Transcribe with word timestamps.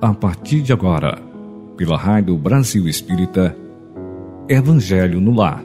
a 0.00 0.14
partir 0.14 0.62
de 0.62 0.72
agora, 0.72 1.20
pela 1.76 1.96
Rádio 1.96 2.36
Brasil 2.36 2.86
Espírita, 2.86 3.56
Evangelho 4.48 5.20
no 5.20 5.34
Lar. 5.34 5.64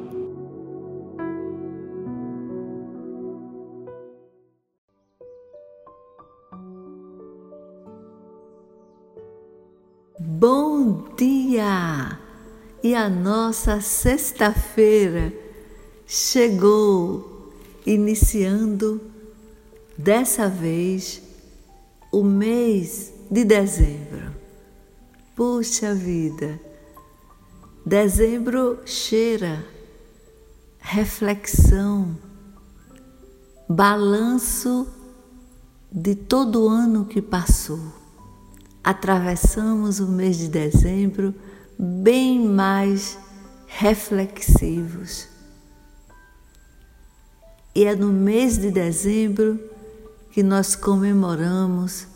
Bom 10.19 11.05
dia! 11.15 12.17
E 12.83 12.95
a 12.95 13.07
nossa 13.07 13.81
sexta-feira 13.81 15.31
chegou, 16.07 17.53
iniciando 17.85 18.99
dessa 19.95 20.49
vez 20.49 21.21
o 22.11 22.23
mês 22.23 23.13
de 23.33 23.43
dezembro. 23.43 24.31
Puxa 25.35 25.95
vida, 25.95 26.59
dezembro 27.83 28.79
cheira 28.85 29.65
reflexão, 30.77 32.15
balanço 33.67 34.87
de 35.91 36.13
todo 36.13 36.65
o 36.65 36.69
ano 36.69 37.05
que 37.05 37.23
passou. 37.23 37.81
Atravessamos 38.83 39.99
o 39.99 40.07
mês 40.07 40.37
de 40.37 40.47
dezembro 40.47 41.33
bem 41.79 42.39
mais 42.39 43.17
reflexivos. 43.65 45.27
E 47.73 47.83
é 47.85 47.95
no 47.95 48.13
mês 48.13 48.59
de 48.59 48.69
dezembro 48.69 49.59
que 50.29 50.43
nós 50.43 50.75
comemoramos 50.75 52.12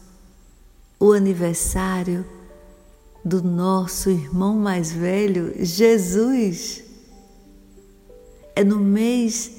o 1.00 1.12
aniversário 1.12 2.26
do 3.24 3.44
nosso 3.44 4.10
irmão 4.10 4.56
mais 4.58 4.92
velho, 4.92 5.54
Jesus. 5.60 6.84
É 8.56 8.64
no 8.64 8.80
mês 8.80 9.52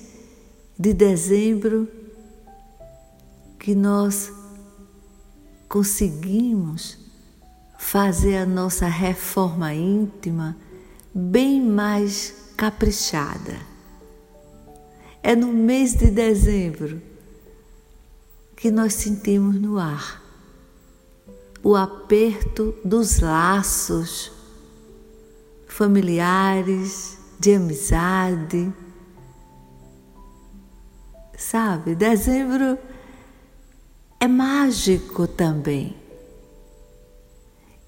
de 0.79 0.93
dezembro 0.93 1.89
que 3.59 3.75
nós 3.75 4.33
conseguimos 5.69 6.99
fazer 7.79 8.39
a 8.39 8.47
nossa 8.47 8.87
reforma 8.87 9.75
íntima 9.75 10.57
bem 11.15 11.61
mais 11.61 12.35
caprichada. 12.57 13.57
É 15.23 15.37
no 15.37 15.53
mês 15.53 15.95
de 15.95 16.11
dezembro 16.11 17.03
que 18.57 18.71
nós 18.71 18.95
sentimos 18.95 19.61
no 19.61 19.79
ar 19.79 20.28
o 21.69 21.77
aperto 21.77 22.75
dos 22.83 23.21
laços 23.21 24.33
familiares, 25.67 27.19
de 27.39 27.57
amizade. 27.57 28.73
Sabe, 31.37 31.95
dezembro 31.95 32.79
é 34.19 34.27
mágico 34.27 35.27
também. 35.27 35.95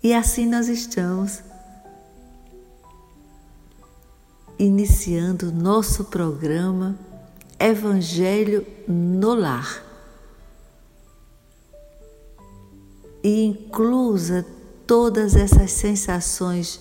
E 0.02 0.12
assim 0.12 0.44
nós 0.44 0.68
estamos 0.68 1.42
iniciando 4.58 5.50
nosso 5.50 6.04
programa 6.04 6.98
Evangelho 7.58 8.66
no 8.86 9.32
Lar. 9.32 9.89
E 13.22 13.44
inclusa 13.44 14.46
todas 14.86 15.36
essas 15.36 15.70
sensações 15.70 16.80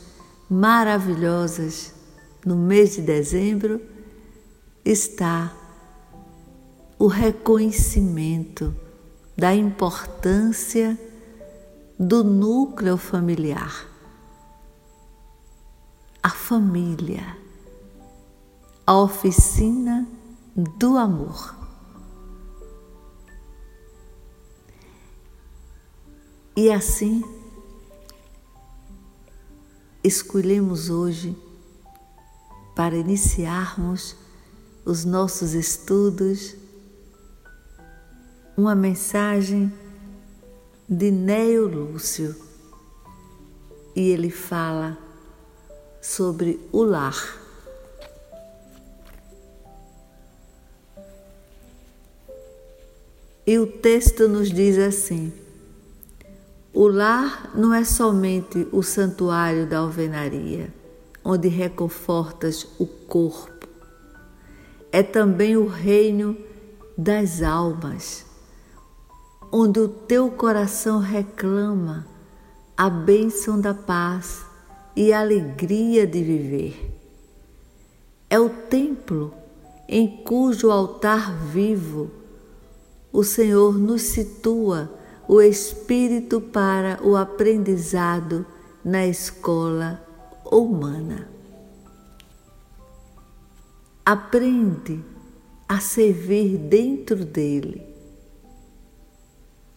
maravilhosas 0.49 1.93
no 2.45 2.55
mês 2.55 2.95
de 2.95 3.01
dezembro, 3.01 3.81
está 4.83 5.53
o 6.97 7.07
reconhecimento 7.07 8.75
da 9.37 9.53
importância 9.53 10.99
do 11.97 12.23
núcleo 12.23 12.97
familiar. 12.97 13.87
A 16.21 16.29
família, 16.29 17.37
a 18.85 18.97
oficina 18.97 20.07
do 20.55 20.97
amor. 20.97 21.58
E 26.61 26.69
assim, 26.73 27.23
escolhemos 30.03 30.89
hoje 30.89 31.33
para 32.75 32.97
iniciarmos 32.97 34.13
os 34.83 35.05
nossos 35.05 35.53
estudos 35.53 36.57
uma 38.57 38.75
mensagem 38.75 39.71
de 40.89 41.09
Neo 41.11 41.65
Lúcio 41.65 42.35
e 43.95 44.09
ele 44.09 44.29
fala 44.29 44.97
sobre 46.01 46.59
o 46.73 46.83
lar. 46.83 47.39
E 53.47 53.57
o 53.57 53.65
texto 53.65 54.27
nos 54.27 54.51
diz 54.51 54.77
assim: 54.77 55.31
o 56.73 56.87
lar 56.87 57.51
não 57.55 57.73
é 57.73 57.83
somente 57.83 58.67
o 58.71 58.83
santuário 58.83 59.65
da 59.65 59.79
alvenaria, 59.79 60.71
onde 61.23 61.47
reconfortas 61.47 62.67
o 62.77 62.85
corpo, 62.85 63.67
é 64.91 65.01
também 65.01 65.57
o 65.57 65.67
reino 65.67 66.37
das 66.97 67.41
almas, 67.41 68.25
onde 69.51 69.79
o 69.79 69.87
teu 69.87 70.29
coração 70.29 70.99
reclama 70.99 72.05
a 72.77 72.89
bênção 72.89 73.59
da 73.59 73.73
paz 73.73 74.45
e 74.95 75.11
a 75.11 75.21
alegria 75.21 76.05
de 76.05 76.23
viver. 76.23 76.95
É 78.29 78.39
o 78.39 78.49
templo 78.49 79.33
em 79.87 80.23
cujo 80.23 80.69
altar 80.69 81.35
vivo 81.45 82.11
o 83.11 83.23
Senhor 83.23 83.77
nos 83.77 84.03
situa 84.03 84.98
o 85.29 85.39
espírito 85.43 86.41
para 86.41 86.99
o 87.03 87.15
aprendizado 87.15 88.47
na 88.83 89.05
escola 89.05 90.03
humana. 90.43 91.29
Aprende 94.03 95.05
a 95.67 95.79
servir 95.79 96.57
dentro 96.57 97.23
dele, 97.23 97.85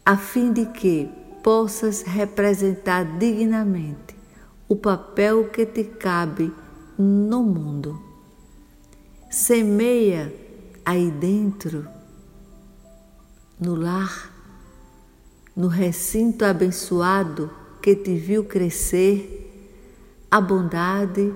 a 0.07 0.17
fim 0.17 0.55
de 0.55 0.65
que 0.65 1.11
possas 1.43 2.01
representar 2.01 3.19
dignamente 3.19 4.17
o 4.67 4.75
papel 4.75 5.51
que 5.51 5.67
te 5.67 5.85
cabe 5.85 6.51
no 6.97 7.43
mundo. 7.43 8.03
Semeia 9.29 10.35
aí 10.83 11.11
dentro, 11.11 11.87
no 13.61 13.75
lar, 13.75 14.32
no 15.55 15.69
recinto 15.69 16.45
abençoado 16.45 17.51
que 17.81 17.95
te 17.95 18.15
viu 18.15 18.45
crescer, 18.45 19.39
a 20.31 20.41
bondade 20.41 21.35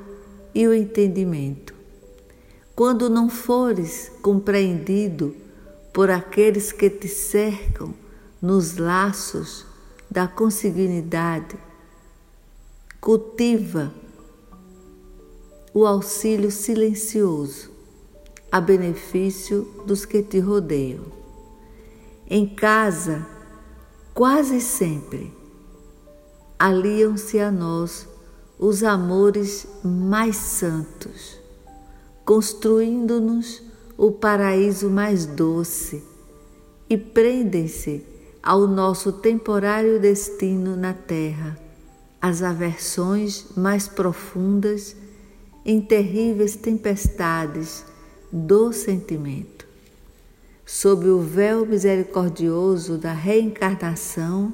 e 0.54 0.66
o 0.66 0.72
entendimento. 0.72 1.74
Quando 2.74 3.10
não 3.10 3.28
fores 3.28 4.10
compreendido 4.22 5.34
por 5.92 6.10
aqueles 6.10 6.72
que 6.72 6.88
te 6.88 7.08
cercam 7.08 7.94
nos 8.40 8.76
laços 8.76 9.66
da 10.10 10.28
consanguinidade, 10.28 11.56
cultiva 13.00 13.92
o 15.74 15.86
auxílio 15.86 16.50
silencioso 16.50 17.70
a 18.50 18.60
benefício 18.60 19.68
dos 19.86 20.04
que 20.06 20.22
te 20.22 20.38
rodeiam. 20.38 21.04
Em 22.28 22.46
casa, 22.46 23.26
quase 24.16 24.62
sempre 24.62 25.30
aliam-se 26.58 27.38
a 27.38 27.52
nós 27.52 28.08
os 28.58 28.82
amores 28.82 29.68
mais 29.84 30.36
santos, 30.36 31.38
construindo-nos 32.24 33.62
o 33.94 34.10
paraíso 34.10 34.88
mais 34.88 35.26
doce 35.26 36.02
e 36.88 36.96
prendem-se 36.96 38.02
ao 38.42 38.66
nosso 38.66 39.12
temporário 39.12 40.00
destino 40.00 40.74
na 40.74 40.94
terra, 40.94 41.58
as 42.18 42.42
aversões 42.42 43.48
mais 43.54 43.86
profundas 43.86 44.96
em 45.62 45.78
terríveis 45.78 46.56
tempestades 46.56 47.84
do 48.32 48.72
sentimento 48.72 49.55
sob 50.66 51.08
o 51.08 51.20
véu 51.20 51.64
misericordioso 51.64 52.98
da 52.98 53.12
reencarnação, 53.12 54.52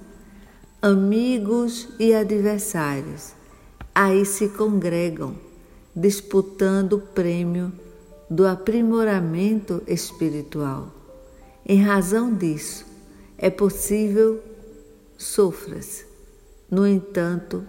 amigos 0.81 1.89
e 1.99 2.15
adversários 2.15 3.33
aí 3.95 4.25
se 4.25 4.49
congregam, 4.49 5.35
disputando 5.95 6.95
o 6.95 7.01
prêmio 7.01 7.73
do 8.29 8.47
aprimoramento 8.47 9.83
espiritual. 9.87 10.91
Em 11.67 11.83
razão 11.83 12.35
disso, 12.35 12.87
é 13.37 13.51
possível 13.51 14.43
sofras. 15.19 16.05
No 16.71 16.87
entanto, 16.87 17.67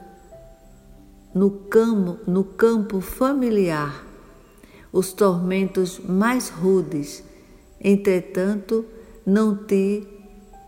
no 1.36 1.52
campo, 1.52 2.20
no 2.26 2.44
campo 2.44 3.02
familiar, 3.02 4.06
os 4.92 5.12
tormentos 5.12 6.00
mais 6.00 6.48
rudes, 6.48 7.24
entretanto, 7.84 8.86
não 9.26 9.56
te 9.56 10.08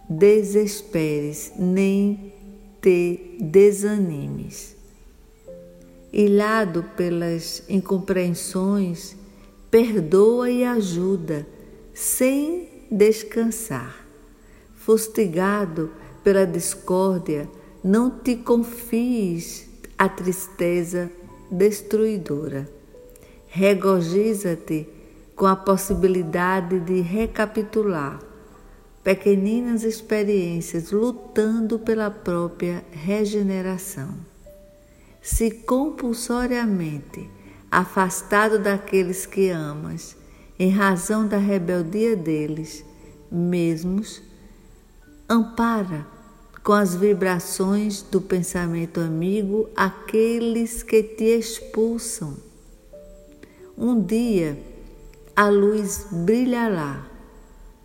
desesperes, 0.10 1.54
nem 1.58 2.34
te 2.82 3.38
desanimes. 3.40 4.76
Ilhado 6.12 6.84
pelas 6.96 7.64
incompreensões, 7.68 9.16
perdoa 9.70 10.50
e 10.50 10.64
ajuda, 10.64 11.46
sem 11.94 12.70
descansar. 12.92 14.06
Fustigado 14.76 15.92
pela 16.24 16.46
discórdia, 16.46 17.50
não 17.84 18.10
te 18.10 18.36
confies 18.36 19.68
a 19.98 20.08
tristeza 20.08 21.12
destruidora. 21.52 22.70
Regozija-te 23.48 24.88
com 25.36 25.46
a 25.46 25.56
possibilidade 25.56 26.80
de 26.80 27.02
recapitular 27.02 28.20
pequeninas 29.04 29.84
experiências 29.84 30.92
lutando 30.92 31.78
pela 31.78 32.10
própria 32.10 32.84
regeneração. 32.92 34.16
Se 35.22 35.52
compulsoriamente 35.52 37.30
afastado 37.70 38.58
daqueles 38.58 39.26
que 39.26 39.50
amas, 39.50 40.16
em 40.58 40.72
razão 40.72 41.28
da 41.28 41.38
rebeldia 41.38 42.16
deles 42.16 42.84
mesmos, 43.32 44.24
ampara 45.30 46.08
com 46.64 46.74
as 46.74 46.96
vibrações 46.96 48.02
do 48.02 48.20
pensamento 48.20 49.00
amigo 49.00 49.70
aqueles 49.76 50.82
que 50.82 51.04
te 51.04 51.26
expulsam. 51.26 52.38
Um 53.78 54.02
dia 54.02 54.58
a 55.36 55.50
luz 55.50 56.08
brilhará 56.12 57.06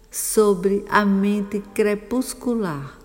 sobre 0.08 0.85
a 0.88 1.05
mente 1.05 1.58
crepuscular 1.75 2.97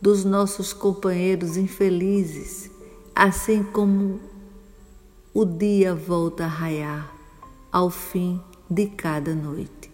dos 0.00 0.24
nossos 0.24 0.72
companheiros 0.72 1.56
infelizes, 1.56 2.68
assim 3.14 3.62
como 3.62 4.18
o 5.32 5.44
dia 5.44 5.94
volta 5.94 6.44
a 6.44 6.48
raiar 6.48 7.14
ao 7.70 7.90
fim 7.90 8.40
de 8.68 8.86
cada 8.86 9.36
noite. 9.36 9.88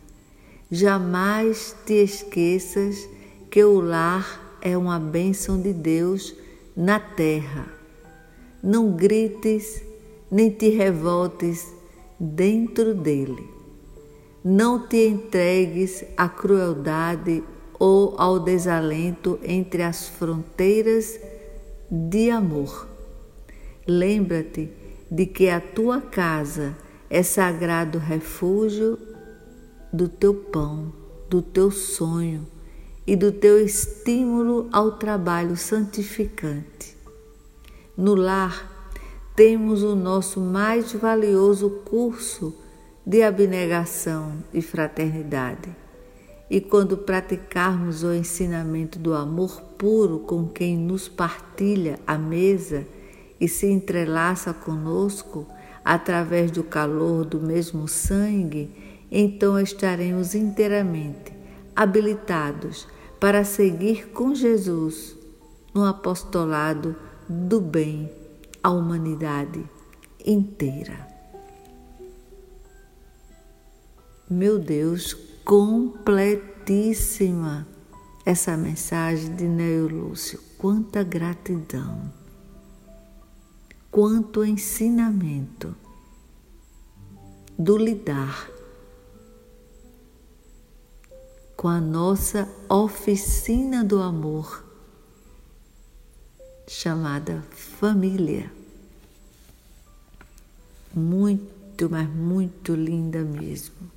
Jamais 0.70 1.76
te 1.84 2.02
esqueças 2.02 3.06
que 3.50 3.62
o 3.62 3.78
lar 3.78 4.56
é 4.62 4.74
uma 4.74 4.98
bênção 4.98 5.60
de 5.60 5.74
Deus 5.74 6.34
na 6.74 6.98
terra. 6.98 7.66
Não 8.62 8.96
grites 8.96 9.82
nem 10.30 10.50
te 10.50 10.70
revoltes 10.70 11.66
dentro 12.18 12.94
dele 12.94 13.57
não 14.44 14.86
te 14.86 15.08
entregues 15.08 16.04
à 16.16 16.28
crueldade 16.28 17.42
ou 17.78 18.14
ao 18.18 18.40
desalento 18.40 19.38
entre 19.42 19.82
as 19.82 20.08
fronteiras 20.08 21.18
de 21.90 22.30
amor. 22.30 22.88
Lembra-te 23.86 24.70
de 25.10 25.26
que 25.26 25.48
a 25.48 25.60
tua 25.60 26.00
casa 26.00 26.76
é 27.08 27.22
sagrado 27.22 27.98
refúgio 27.98 28.98
do 29.92 30.08
teu 30.08 30.34
pão, 30.34 30.92
do 31.30 31.40
teu 31.40 31.70
sonho 31.70 32.46
e 33.06 33.16
do 33.16 33.32
teu 33.32 33.58
estímulo 33.58 34.68
ao 34.70 34.92
trabalho 34.92 35.56
santificante. 35.56 36.96
No 37.96 38.14
lar 38.14 38.92
temos 39.34 39.82
o 39.82 39.94
nosso 39.94 40.40
mais 40.40 40.92
valioso 40.92 41.70
curso 41.84 42.54
de 43.08 43.22
abnegação 43.22 44.34
e 44.52 44.60
fraternidade. 44.60 45.74
E 46.50 46.60
quando 46.60 46.94
praticarmos 46.94 48.02
o 48.02 48.12
ensinamento 48.12 48.98
do 48.98 49.14
amor 49.14 49.62
puro 49.78 50.18
com 50.18 50.46
quem 50.46 50.76
nos 50.76 51.08
partilha 51.08 51.98
a 52.06 52.18
mesa 52.18 52.86
e 53.40 53.48
se 53.48 53.66
entrelaça 53.66 54.52
conosco 54.52 55.46
através 55.82 56.50
do 56.50 56.62
calor 56.62 57.24
do 57.24 57.40
mesmo 57.40 57.88
sangue, 57.88 58.70
então 59.10 59.58
estaremos 59.58 60.34
inteiramente 60.34 61.32
habilitados 61.74 62.86
para 63.18 63.42
seguir 63.42 64.08
com 64.08 64.34
Jesus 64.34 65.16
no 65.74 65.86
apostolado 65.86 66.94
do 67.26 67.58
bem 67.58 68.10
à 68.62 68.68
humanidade 68.68 69.64
inteira. 70.26 71.07
Meu 74.30 74.58
Deus, 74.58 75.14
completíssima 75.42 77.66
essa 78.26 78.58
mensagem 78.58 79.34
de 79.34 79.44
Neo 79.44 79.88
Lúcio. 79.88 80.38
Quanta 80.58 81.02
gratidão, 81.02 82.12
quanto 83.90 84.44
ensinamento 84.44 85.74
do 87.58 87.78
lidar 87.78 88.50
com 91.56 91.68
a 91.68 91.80
nossa 91.80 92.46
oficina 92.68 93.82
do 93.82 94.02
amor, 94.02 94.62
chamada 96.66 97.42
família. 97.50 98.52
Muito, 100.94 101.88
mas 101.88 102.06
muito 102.10 102.74
linda 102.74 103.22
mesmo 103.22 103.96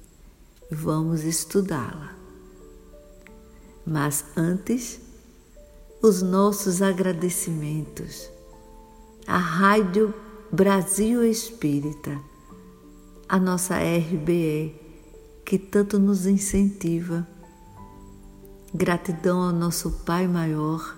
vamos 0.71 1.25
estudá-la. 1.25 2.15
Mas 3.85 4.23
antes, 4.37 5.01
os 6.01 6.21
nossos 6.21 6.81
agradecimentos 6.81 8.30
à 9.28 9.37
Rádio 9.37 10.13
Brasil 10.51 11.23
Espírita, 11.23 12.18
a 13.28 13.37
nossa 13.37 13.75
RBE, 13.75 14.75
que 15.45 15.59
tanto 15.59 15.99
nos 15.99 16.25
incentiva. 16.25 17.28
Gratidão 18.73 19.42
ao 19.42 19.51
nosso 19.51 19.92
Pai 20.06 20.28
Maior, 20.28 20.97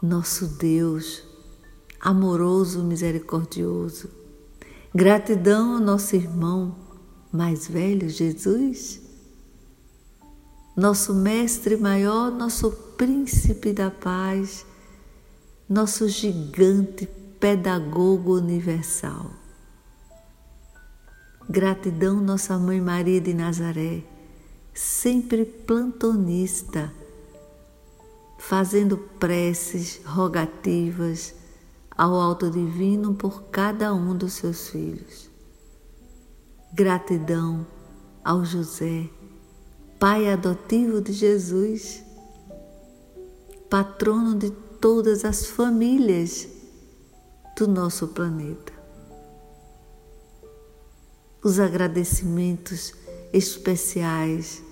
nosso 0.00 0.46
Deus, 0.46 1.24
amoroso, 2.00 2.84
misericordioso. 2.84 4.08
Gratidão 4.94 5.74
ao 5.74 5.80
nosso 5.80 6.14
irmão 6.14 6.87
mais 7.32 7.68
velho, 7.68 8.08
Jesus, 8.08 9.00
nosso 10.76 11.14
Mestre 11.14 11.76
maior, 11.76 12.30
nosso 12.30 12.70
Príncipe 12.96 13.72
da 13.72 13.90
Paz, 13.90 14.64
nosso 15.68 16.08
gigante 16.08 17.06
pedagogo 17.38 18.36
universal. 18.36 19.30
Gratidão, 21.48 22.20
nossa 22.20 22.58
Mãe 22.58 22.80
Maria 22.80 23.20
de 23.20 23.32
Nazaré, 23.34 24.02
sempre 24.74 25.44
plantonista, 25.44 26.92
fazendo 28.38 28.96
preces 29.18 30.00
rogativas 30.04 31.34
ao 31.90 32.14
Alto 32.14 32.50
Divino 32.50 33.14
por 33.14 33.42
cada 33.44 33.92
um 33.92 34.16
dos 34.16 34.34
seus 34.34 34.68
filhos. 34.68 35.27
Gratidão 36.72 37.66
ao 38.22 38.44
José, 38.44 39.08
pai 39.98 40.30
adotivo 40.30 41.00
de 41.00 41.12
Jesus, 41.14 42.04
patrono 43.70 44.36
de 44.36 44.50
todas 44.78 45.24
as 45.24 45.46
famílias 45.46 46.46
do 47.56 47.66
nosso 47.66 48.08
planeta. 48.08 48.72
Os 51.42 51.58
agradecimentos 51.58 52.92
especiais 53.32 54.62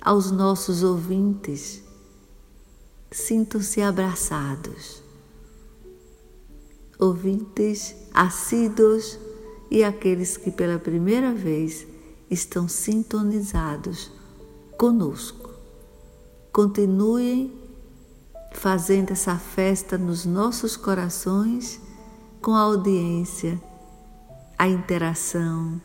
aos 0.00 0.32
nossos 0.32 0.82
ouvintes. 0.82 1.82
Sintam-se 3.12 3.80
abraçados. 3.80 5.02
Ouvintes 6.98 7.94
assíduos 8.12 9.18
e 9.74 9.82
aqueles 9.82 10.36
que 10.36 10.52
pela 10.52 10.78
primeira 10.78 11.34
vez 11.34 11.84
estão 12.30 12.68
sintonizados 12.68 14.08
conosco. 14.78 15.50
Continuem 16.52 17.52
fazendo 18.52 19.10
essa 19.10 19.36
festa 19.36 19.98
nos 19.98 20.24
nossos 20.24 20.76
corações 20.76 21.80
com 22.40 22.52
a 22.52 22.60
audiência, 22.60 23.60
a 24.56 24.68
interação. 24.68 25.82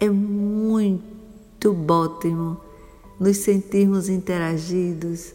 É 0.00 0.10
muito 0.10 1.70
ótimo 1.88 2.60
nos 3.20 3.36
sentirmos 3.36 4.08
interagidos, 4.08 5.32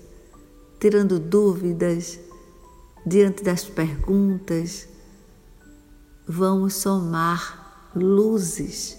tirando 0.78 1.18
dúvidas 1.18 2.20
diante 3.06 3.46
das 3.46 3.64
perguntas. 3.64 4.90
Vamos 6.28 6.74
somar 6.74 7.57
luzes 7.98 8.98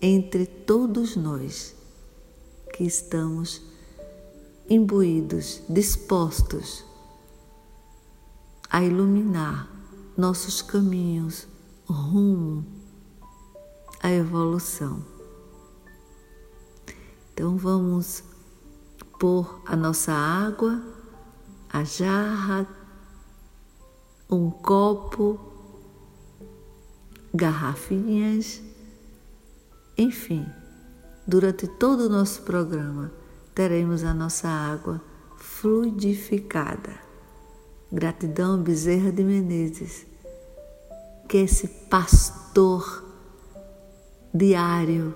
entre 0.00 0.46
todos 0.46 1.16
nós 1.16 1.74
que 2.72 2.84
estamos 2.84 3.62
imbuídos, 4.68 5.62
dispostos 5.68 6.84
a 8.68 8.82
iluminar 8.82 9.68
nossos 10.16 10.60
caminhos 10.62 11.46
rumo 11.86 12.64
à 14.02 14.10
evolução. 14.10 15.04
Então 17.32 17.56
vamos 17.56 18.24
pôr 19.18 19.62
a 19.66 19.76
nossa 19.76 20.12
água, 20.12 20.82
a 21.68 21.84
jarra, 21.84 22.66
um 24.28 24.50
copo, 24.50 25.53
garrafinhas, 27.34 28.62
enfim, 29.98 30.46
durante 31.26 31.66
todo 31.66 32.06
o 32.06 32.08
nosso 32.08 32.42
programa 32.42 33.12
teremos 33.54 34.04
a 34.04 34.14
nossa 34.14 34.48
água 34.48 35.00
fluidificada. 35.36 37.02
Gratidão, 37.92 38.60
Bezerra 38.60 39.12
de 39.12 39.22
Menezes, 39.22 40.06
que 41.28 41.38
esse 41.38 41.68
pastor 41.88 43.04
diário, 44.32 45.14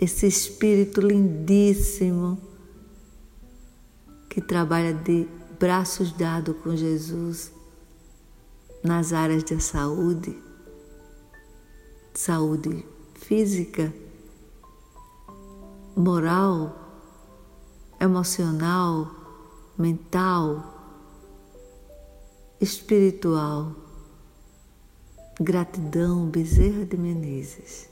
esse 0.00 0.26
espírito 0.26 1.00
lindíssimo 1.00 2.38
que 4.28 4.40
trabalha 4.40 4.92
de 4.92 5.28
braços 5.60 6.10
dados 6.12 6.56
com 6.60 6.74
Jesus 6.74 7.52
nas 8.82 9.12
áreas 9.12 9.44
da 9.44 9.60
saúde, 9.60 10.36
saúde 12.14 12.84
física, 13.14 13.92
moral, 15.96 16.76
emocional, 18.00 19.10
mental, 19.78 20.72
espiritual. 22.60 23.74
Gratidão, 25.40 26.26
Bezerra 26.26 26.84
de 26.84 26.96
Menezes. 26.96 27.88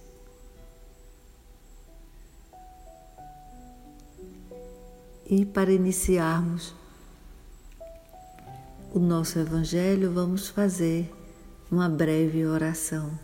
E 5.26 5.46
para 5.46 5.72
iniciarmos 5.72 6.74
o 8.92 8.98
nosso 8.98 9.38
Evangelho, 9.38 10.12
vamos 10.12 10.48
fazer 10.48 11.12
uma 11.70 11.88
breve 11.88 12.44
oração. 12.44 13.18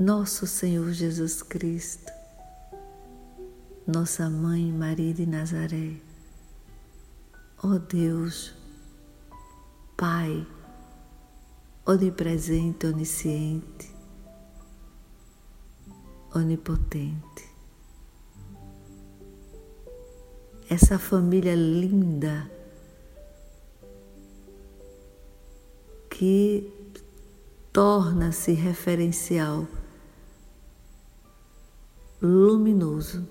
Nosso 0.00 0.46
Senhor 0.46 0.92
Jesus 0.92 1.42
Cristo, 1.42 2.10
nossa 3.86 4.30
Mãe 4.30 4.72
Maria 4.72 5.12
de 5.12 5.26
Nazaré, 5.26 5.96
ó 7.62 7.76
Deus, 7.76 8.54
Pai, 9.98 10.46
onipresente, 11.84 12.86
onisciente, 12.86 13.94
onipotente. 16.34 17.50
Essa 20.70 20.98
família 20.98 21.54
linda 21.54 22.50
que 26.08 26.72
torna-se 27.70 28.52
referencial 28.52 29.68
luminoso 32.22 33.26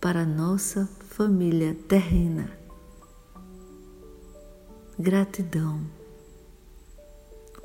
para 0.00 0.26
nossa 0.26 0.88
família 1.10 1.76
terrena. 1.86 2.50
Gratidão 4.98 5.80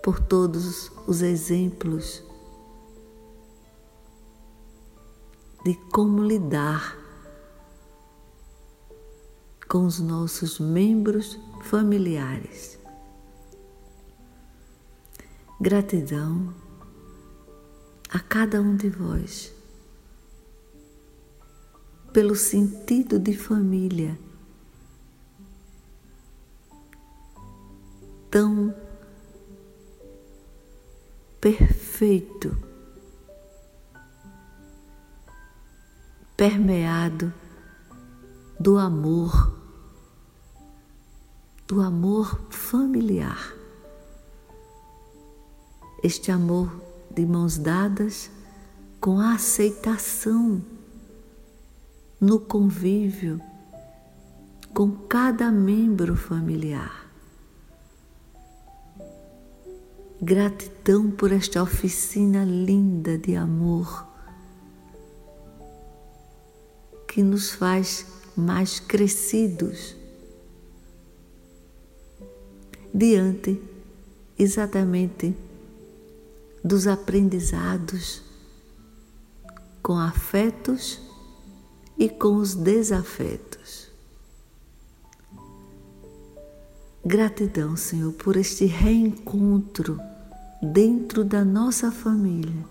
por 0.04 0.20
todos 0.20 0.92
os 1.08 1.22
exemplos 1.24 2.24
de 5.64 5.74
como 5.92 6.24
lidar 6.24 6.98
com 9.68 9.86
os 9.86 10.00
nossos 10.00 10.60
membros 10.60 11.40
familiares. 11.64 12.78
Gratidão 15.60 16.54
a 18.10 18.20
cada 18.20 18.62
um 18.62 18.76
de 18.76 18.90
vós 18.90 19.61
pelo 22.14 22.36
sentido 22.36 23.18
de 23.18 23.36
família 23.38 24.18
tão 28.30 28.74
perfeito, 31.42 32.56
permeado 36.38 37.34
do 38.60 38.78
amor, 38.78 39.58
do 41.68 41.82
amor 41.82 42.42
familiar. 42.50 43.54
Este 46.04 46.32
amor 46.32 46.72
de 47.10 47.26
mãos 47.26 47.58
dadas 47.58 48.32
com 49.00 49.20
a 49.20 49.34
aceitação 49.34 50.64
no 52.22 52.40
convívio 52.40 53.42
com 54.76 54.92
cada 54.92 55.52
membro 55.52 56.16
familiar. 56.16 57.10
Gratidão 60.22 61.10
por 61.10 61.32
esta 61.32 61.64
oficina 61.64 62.46
linda 62.46 63.18
de 63.18 63.36
amor 63.36 64.08
que 67.08 67.24
nos 67.24 67.50
faz 67.50 68.06
mais 68.38 68.80
crescidos 68.80 69.96
diante 72.94 73.60
exatamente 74.38 75.36
dos 76.64 76.86
aprendizados 76.86 78.22
com 79.82 79.98
afetos 79.98 81.11
e 82.02 82.10
com 82.10 82.38
os 82.38 82.56
desafetos. 82.56 83.88
Gratidão, 87.06 87.78
Senhor, 87.78 88.12
por 88.14 88.36
este 88.36 88.66
reencontro 88.66 90.00
dentro 90.64 91.24
da 91.24 91.46
nossa 91.46 91.92
família 91.92 92.66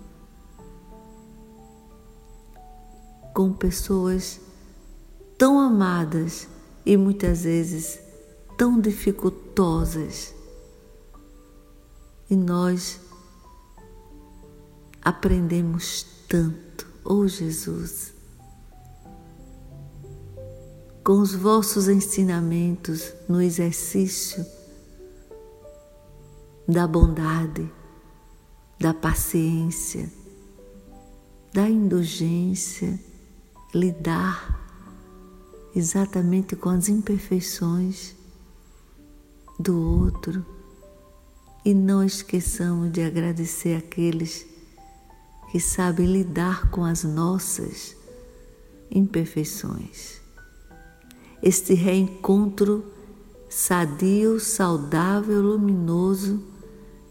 com 3.33 3.53
pessoas 3.53 4.41
tão 5.37 5.61
amadas 5.61 6.49
e 6.85 6.97
muitas 6.97 7.43
vezes 7.43 8.01
tão 8.57 8.81
dificultosas. 8.81 10.35
E 12.29 12.35
nós 12.35 12.99
aprendemos 15.01 16.05
tanto, 16.27 16.85
oh 17.05 17.25
Jesus 17.25 18.19
com 21.03 21.13
os 21.13 21.33
vossos 21.33 21.87
ensinamentos 21.87 23.13
no 23.27 23.41
exercício 23.41 24.45
da 26.67 26.87
bondade, 26.87 27.67
da 28.79 28.93
paciência, 28.93 30.11
da 31.51 31.67
indulgência, 31.67 32.99
lidar 33.73 34.59
exatamente 35.75 36.55
com 36.55 36.69
as 36.69 36.87
imperfeições 36.87 38.15
do 39.59 39.79
outro. 39.79 40.45
E 41.65 41.73
não 41.73 42.03
esqueçamos 42.03 42.91
de 42.91 43.01
agradecer 43.01 43.75
aqueles 43.75 44.45
que 45.51 45.59
sabem 45.59 46.05
lidar 46.05 46.69
com 46.69 46.83
as 46.83 47.03
nossas 47.03 47.95
imperfeições 48.89 50.20
este 51.41 51.73
reencontro 51.73 52.83
sadio, 53.49 54.39
saudável, 54.39 55.41
luminoso 55.41 56.41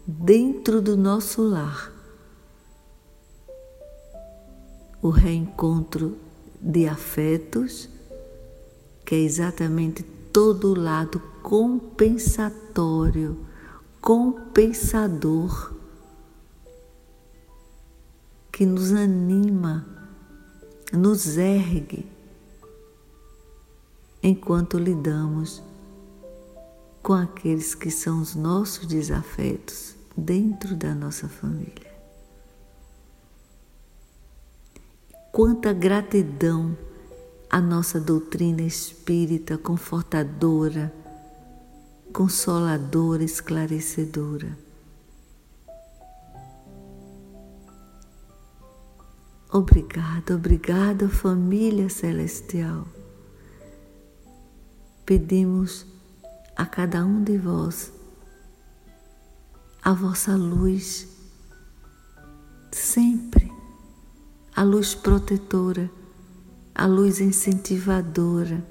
dentro 0.07 0.81
do 0.81 0.97
nosso 0.97 1.43
lar. 1.43 1.91
O 5.01 5.09
reencontro 5.09 6.17
de 6.59 6.87
afetos, 6.87 7.89
que 9.05 9.15
é 9.15 9.19
exatamente 9.19 10.03
todo 10.03 10.71
o 10.71 10.79
lado 10.79 11.21
compensatório, 11.41 13.37
compensador, 13.99 15.73
que 18.51 18.65
nos 18.65 18.91
anima, 18.91 19.85
nos 20.91 21.37
ergue, 21.37 22.10
enquanto 24.21 24.77
lidamos 24.77 25.61
com 27.01 27.13
aqueles 27.13 27.73
que 27.73 27.89
são 27.89 28.21
os 28.21 28.35
nossos 28.35 28.85
desafetos 28.85 29.95
dentro 30.15 30.75
da 30.75 30.93
nossa 30.93 31.27
família. 31.27 31.91
Quanta 35.31 35.73
gratidão 35.73 36.77
a 37.49 37.59
nossa 37.59 37.99
doutrina 37.99 38.61
espírita 38.61 39.57
confortadora, 39.57 40.93
consoladora, 42.13 43.23
esclarecedora. 43.23 44.57
Obrigada, 49.51 50.35
obrigada, 50.35 51.09
família 51.09 51.89
celestial. 51.89 52.85
Pedimos 55.05 55.85
a 56.55 56.65
cada 56.65 57.05
um 57.05 57.23
de 57.23 57.37
vós 57.37 57.91
a 59.81 59.93
vossa 59.93 60.35
luz, 60.35 61.07
sempre 62.71 63.51
a 64.55 64.63
luz 64.63 64.93
protetora, 64.93 65.89
a 66.75 66.85
luz 66.85 67.19
incentivadora, 67.19 68.63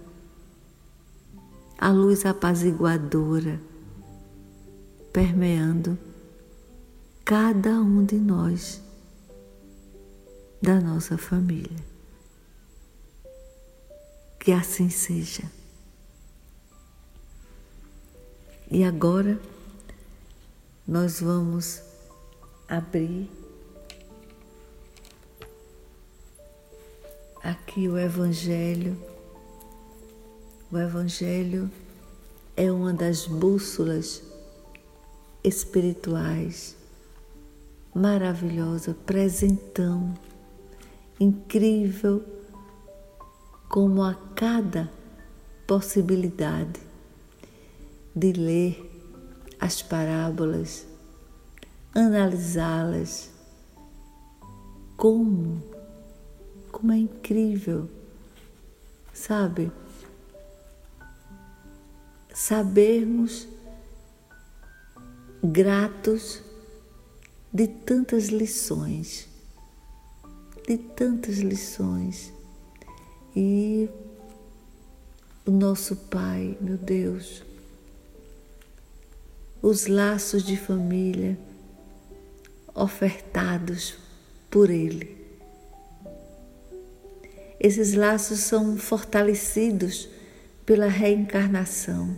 a 1.76 1.90
luz 1.90 2.25
apaziguadora, 2.25 3.60
permeando 5.12 5.99
cada 7.25 7.80
um 7.80 8.04
de 8.04 8.16
nós, 8.16 8.80
da 10.62 10.80
nossa 10.80 11.18
família. 11.18 11.90
Que 14.38 14.52
assim 14.52 14.88
seja. 14.88 15.60
E 18.73 18.85
agora 18.85 19.37
nós 20.87 21.21
vamos 21.21 21.83
abrir 22.69 23.29
aqui 27.43 27.89
o 27.89 27.99
Evangelho. 27.99 28.97
O 30.71 30.79
Evangelho 30.79 31.69
é 32.57 32.71
uma 32.71 32.95
das 32.95 33.27
bússolas 33.27 34.23
espirituais 35.43 36.77
maravilhosa, 37.93 38.95
presentão, 39.05 40.15
incrível, 41.19 42.23
como 43.69 44.00
a 44.05 44.15
cada 44.37 44.89
possibilidade 45.67 46.90
de 48.14 48.32
ler 48.32 48.90
as 49.58 49.82
parábolas, 49.82 50.86
analisá-las. 51.94 53.30
Como, 54.96 55.62
como 56.70 56.92
é 56.92 56.99
incrível, 56.99 57.88
sabe? 59.14 59.73
Sabermos 62.34 63.49
gratos 65.42 66.42
de 67.52 67.66
tantas 67.66 68.26
lições, 68.26 69.26
de 70.66 70.76
tantas 70.76 71.38
lições. 71.38 72.32
E 73.34 73.88
o 75.46 75.50
nosso 75.50 75.96
Pai, 75.96 76.58
meu 76.60 76.76
Deus, 76.76 77.42
os 79.62 79.86
laços 79.86 80.42
de 80.42 80.56
família 80.56 81.38
ofertados 82.75 83.96
por 84.50 84.70
Ele. 84.70 85.16
Esses 87.58 87.92
laços 87.94 88.40
são 88.40 88.76
fortalecidos 88.78 90.08
pela 90.64 90.86
reencarnação 90.86 92.16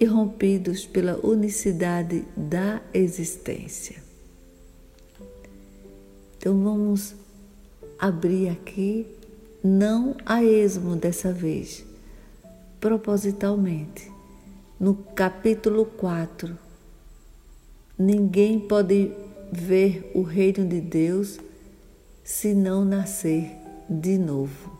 e 0.00 0.04
rompidos 0.04 0.84
pela 0.84 1.24
unicidade 1.24 2.24
da 2.36 2.80
existência. 2.92 4.02
Então 6.36 6.62
vamos 6.62 7.14
abrir 7.98 8.48
aqui, 8.48 9.06
não 9.62 10.16
a 10.26 10.42
esmo 10.42 10.96
dessa 10.96 11.32
vez, 11.32 11.84
propositalmente, 12.80 14.13
no 14.78 14.94
capítulo 14.94 15.86
4. 15.86 16.58
Ninguém 17.98 18.58
pode 18.58 19.12
ver 19.52 20.10
o 20.14 20.22
reino 20.22 20.66
de 20.66 20.80
Deus 20.80 21.38
se 22.24 22.54
não 22.54 22.84
nascer 22.84 23.56
de 23.88 24.18
novo. 24.18 24.72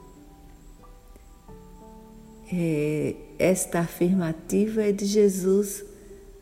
É, 2.53 3.15
esta 3.39 3.81
afirmativa 3.81 4.83
é 4.83 4.93
de 4.93 5.07
Jesus 5.07 5.85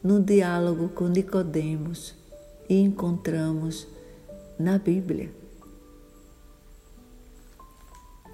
no 0.02 0.20
diálogo 0.20 0.88
com 0.88 1.06
Nicodemos 1.08 2.14
e 2.68 2.80
encontramos 2.80 3.86
na 4.58 4.78
Bíblia. 4.78 5.30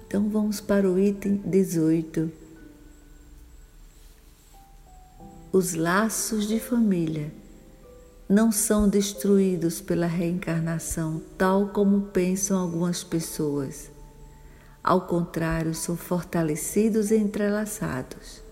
Então 0.07 0.27
vamos 0.29 0.59
para 0.59 0.89
o 0.89 0.97
item 0.97 1.41
18 1.45 2.38
os 5.51 5.73
laços 5.73 6.47
de 6.47 6.59
família 6.59 7.31
não 8.29 8.51
são 8.51 8.87
destruídos 8.87 9.81
pela 9.81 10.05
reencarnação, 10.05 11.23
tal 11.39 11.69
como 11.69 12.01
pensam 12.01 12.59
algumas 12.59 13.03
pessoas. 13.03 13.89
Ao 14.83 15.07
contrário, 15.07 15.73
são 15.73 15.97
fortalecidos 15.97 17.09
e 17.09 17.17
entrelaçados. 17.17 18.43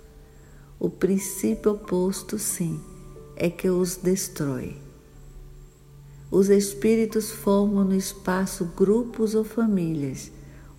O 0.80 0.90
princípio 0.90 1.74
oposto, 1.74 2.40
sim, 2.40 2.82
é 3.36 3.48
que 3.48 3.70
os 3.70 3.98
destrói. 3.98 4.76
Os 6.32 6.50
espíritos 6.50 7.30
formam 7.30 7.84
no 7.84 7.96
espaço 7.96 8.66
grupos 8.76 9.36
ou 9.36 9.44
famílias, 9.44 10.32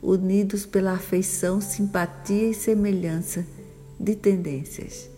unidos 0.03 0.67
pela 0.67 0.95
afeição, 0.95 1.61
simpatia 1.61 2.51
e 2.51 2.55
semelhança 2.55 3.47
de 4.01 4.17
tendências. 4.17 5.17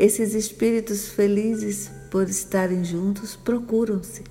Esses 0.00 0.32
espíritos 0.32 1.08
felizes 1.08 1.90
por 2.10 2.26
estarem 2.26 2.82
juntos 2.82 3.36
procuram-se. 3.36 4.24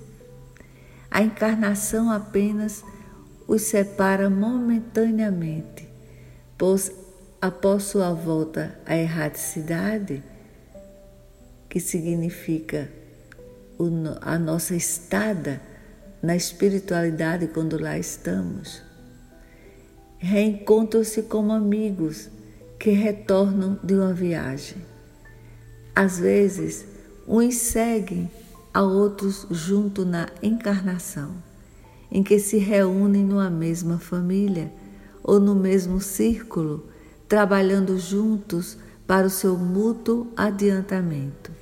A 1.08 1.22
encarnação 1.22 2.10
apenas 2.10 2.82
os 3.46 3.62
separa 3.62 4.28
momentaneamente, 4.28 5.88
pois 6.58 6.90
após 7.40 7.84
sua 7.84 8.12
volta 8.12 8.80
à 8.84 8.96
erraticidade, 8.96 10.24
que 11.68 11.78
significa 11.78 12.90
a 14.22 14.36
nossa 14.40 14.74
estada 14.74 15.60
na 16.20 16.34
espiritualidade 16.34 17.46
quando 17.46 17.80
lá 17.80 17.96
estamos, 17.96 18.82
reencontram-se 20.18 21.22
como 21.22 21.52
amigos 21.52 22.28
que 22.76 22.90
retornam 22.90 23.78
de 23.84 23.94
uma 23.94 24.12
viagem. 24.12 24.89
Às 26.02 26.18
vezes, 26.18 26.86
uns 27.28 27.56
seguem 27.56 28.30
a 28.72 28.80
outros 28.80 29.46
junto 29.50 30.02
na 30.02 30.30
encarnação, 30.42 31.34
em 32.10 32.22
que 32.22 32.38
se 32.38 32.56
reúnem 32.56 33.22
numa 33.22 33.50
mesma 33.50 33.98
família 33.98 34.72
ou 35.22 35.38
no 35.38 35.54
mesmo 35.54 36.00
círculo, 36.00 36.86
trabalhando 37.28 37.98
juntos 37.98 38.78
para 39.06 39.26
o 39.26 39.30
seu 39.30 39.58
mútuo 39.58 40.28
adiantamento. 40.34 41.52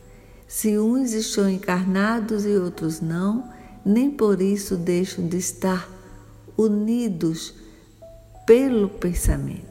Se 0.46 0.78
uns 0.78 1.12
estão 1.14 1.50
encarnados 1.50 2.46
e 2.46 2.50
outros 2.50 3.00
não, 3.00 3.50
nem 3.84 4.08
por 4.08 4.40
isso 4.40 4.76
deixam 4.76 5.26
de 5.26 5.38
estar 5.38 5.90
unidos 6.56 7.54
pelo 8.46 8.88
pensamento. 8.88 9.67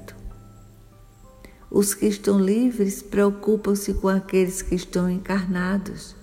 Os 1.69 1.93
que 1.93 2.05
estão 2.05 2.39
livres 2.39 3.01
preocupam-se 3.01 3.93
com 3.95 4.07
aqueles 4.07 4.61
que 4.61 4.73
estão 4.73 5.09
encarnados, 5.09 6.15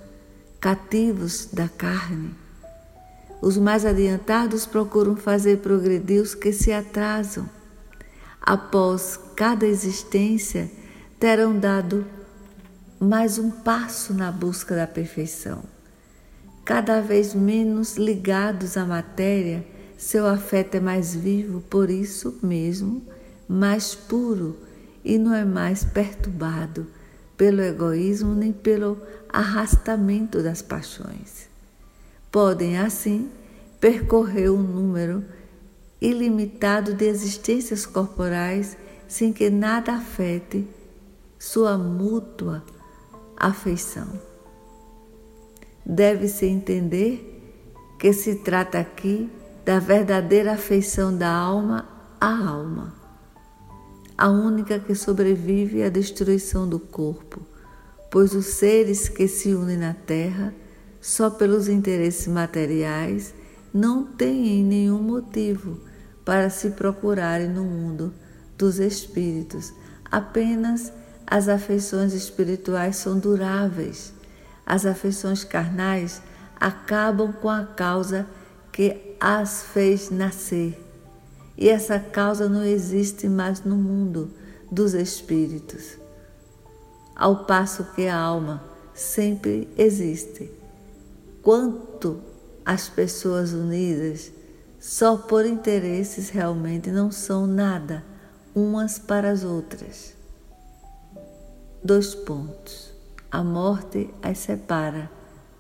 cativos 0.58 1.48
da 1.52 1.68
carne. 1.68 2.34
Os 3.42 3.58
mais 3.58 3.84
adiantados 3.84 4.64
procuram 4.64 5.16
fazer 5.16 5.58
progredir 5.58 6.22
os 6.22 6.34
que 6.34 6.50
se 6.50 6.72
atrasam. 6.72 7.48
Após 8.40 9.18
cada 9.36 9.66
existência, 9.66 10.70
terão 11.20 11.58
dado 11.58 12.06
mais 12.98 13.38
um 13.38 13.50
passo 13.50 14.14
na 14.14 14.32
busca 14.32 14.74
da 14.74 14.86
perfeição. 14.86 15.62
Cada 16.64 17.02
vez 17.02 17.34
menos 17.34 17.96
ligados 17.96 18.78
à 18.78 18.86
matéria, 18.86 19.62
seu 19.98 20.26
afeto 20.26 20.76
é 20.76 20.80
mais 20.80 21.14
vivo, 21.14 21.60
por 21.60 21.90
isso 21.90 22.38
mesmo, 22.42 23.02
mais 23.46 23.94
puro 23.94 24.63
e 25.04 25.18
não 25.18 25.34
é 25.34 25.44
mais 25.44 25.84
perturbado 25.84 26.86
pelo 27.36 27.60
egoísmo 27.60 28.34
nem 28.34 28.52
pelo 28.52 28.98
arrastamento 29.28 30.42
das 30.42 30.62
paixões. 30.62 31.48
Podem, 32.30 32.78
assim, 32.78 33.30
percorrer 33.78 34.50
um 34.50 34.62
número 34.62 35.24
ilimitado 36.00 36.94
de 36.94 37.04
existências 37.04 37.84
corporais 37.84 38.76
sem 39.06 39.32
que 39.32 39.50
nada 39.50 39.94
afete 39.94 40.66
sua 41.38 41.76
mútua 41.76 42.64
afeição. 43.36 44.08
Deve-se 45.84 46.46
entender 46.46 47.30
que 47.98 48.12
se 48.12 48.36
trata 48.36 48.78
aqui 48.78 49.30
da 49.64 49.78
verdadeira 49.78 50.52
afeição 50.52 51.16
da 51.16 51.30
alma 51.30 51.86
à 52.20 52.48
alma 52.48 53.03
a 54.16 54.28
única 54.28 54.78
que 54.78 54.94
sobrevive 54.94 55.82
à 55.82 55.88
destruição 55.88 56.68
do 56.68 56.78
corpo, 56.78 57.42
pois 58.10 58.34
os 58.34 58.46
seres 58.46 59.08
que 59.08 59.26
se 59.26 59.54
unem 59.54 59.76
na 59.76 59.92
Terra 59.92 60.54
só 61.00 61.28
pelos 61.28 61.68
interesses 61.68 62.28
materiais 62.28 63.34
não 63.72 64.04
têm 64.04 64.62
nenhum 64.62 65.02
motivo 65.02 65.80
para 66.24 66.48
se 66.48 66.70
procurarem 66.70 67.48
no 67.48 67.64
mundo 67.64 68.14
dos 68.56 68.78
espíritos. 68.78 69.72
Apenas 70.10 70.92
as 71.26 71.48
afeições 71.48 72.12
espirituais 72.12 72.96
são 72.96 73.18
duráveis. 73.18 74.14
As 74.64 74.86
afeições 74.86 75.42
carnais 75.42 76.22
acabam 76.58 77.32
com 77.32 77.50
a 77.50 77.64
causa 77.64 78.26
que 78.70 79.16
as 79.20 79.64
fez 79.64 80.08
nascer 80.10 80.83
e 81.56 81.68
essa 81.68 81.98
causa 81.98 82.48
não 82.48 82.64
existe 82.64 83.28
mais 83.28 83.64
no 83.64 83.76
mundo 83.76 84.30
dos 84.70 84.94
espíritos. 84.94 85.96
Ao 87.14 87.44
passo 87.44 87.84
que 87.94 88.08
a 88.08 88.16
alma 88.16 88.62
sempre 88.92 89.68
existe. 89.76 90.50
Quanto 91.42 92.20
as 92.64 92.88
pessoas 92.88 93.52
unidas 93.52 94.32
só 94.80 95.16
por 95.16 95.46
interesses 95.46 96.28
realmente 96.28 96.90
não 96.90 97.10
são 97.10 97.46
nada 97.46 98.04
umas 98.54 98.98
para 98.98 99.30
as 99.30 99.44
outras. 99.44 100.14
Dois 101.82 102.14
pontos. 102.14 102.92
A 103.30 103.42
morte 103.42 104.08
as 104.22 104.38
separa 104.38 105.10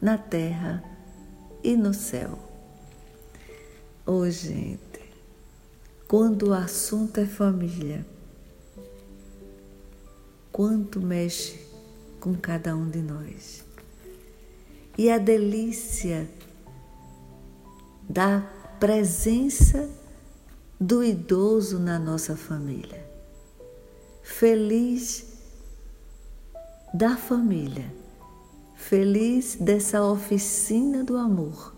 na 0.00 0.16
terra 0.16 0.82
e 1.62 1.76
no 1.76 1.92
céu. 1.92 2.38
Gente, 4.30 4.93
quando 6.16 6.50
o 6.50 6.54
assunto 6.54 7.18
é 7.18 7.26
família, 7.26 8.06
quanto 10.52 11.00
mexe 11.00 11.66
com 12.20 12.34
cada 12.34 12.76
um 12.76 12.88
de 12.88 13.02
nós. 13.02 13.64
E 14.96 15.10
a 15.10 15.18
delícia 15.18 16.30
da 18.08 18.48
presença 18.78 19.90
do 20.80 21.02
idoso 21.02 21.80
na 21.80 21.98
nossa 21.98 22.36
família. 22.36 23.04
Feliz 24.22 25.32
da 26.94 27.16
família, 27.16 27.92
feliz 28.76 29.56
dessa 29.56 30.04
oficina 30.04 31.02
do 31.02 31.16
amor 31.16 31.74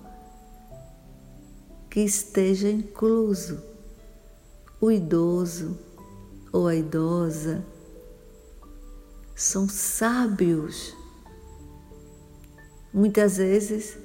que 1.89 2.01
esteja 2.01 2.69
incluso 2.69 3.76
o 4.87 4.93
idoso 4.93 5.77
ou 6.53 6.69
a 6.69 6.77
idosa 6.77 7.65
são 9.35 9.69
sábios. 9.69 10.95
Muitas 12.95 13.39
vezes, 13.39 13.99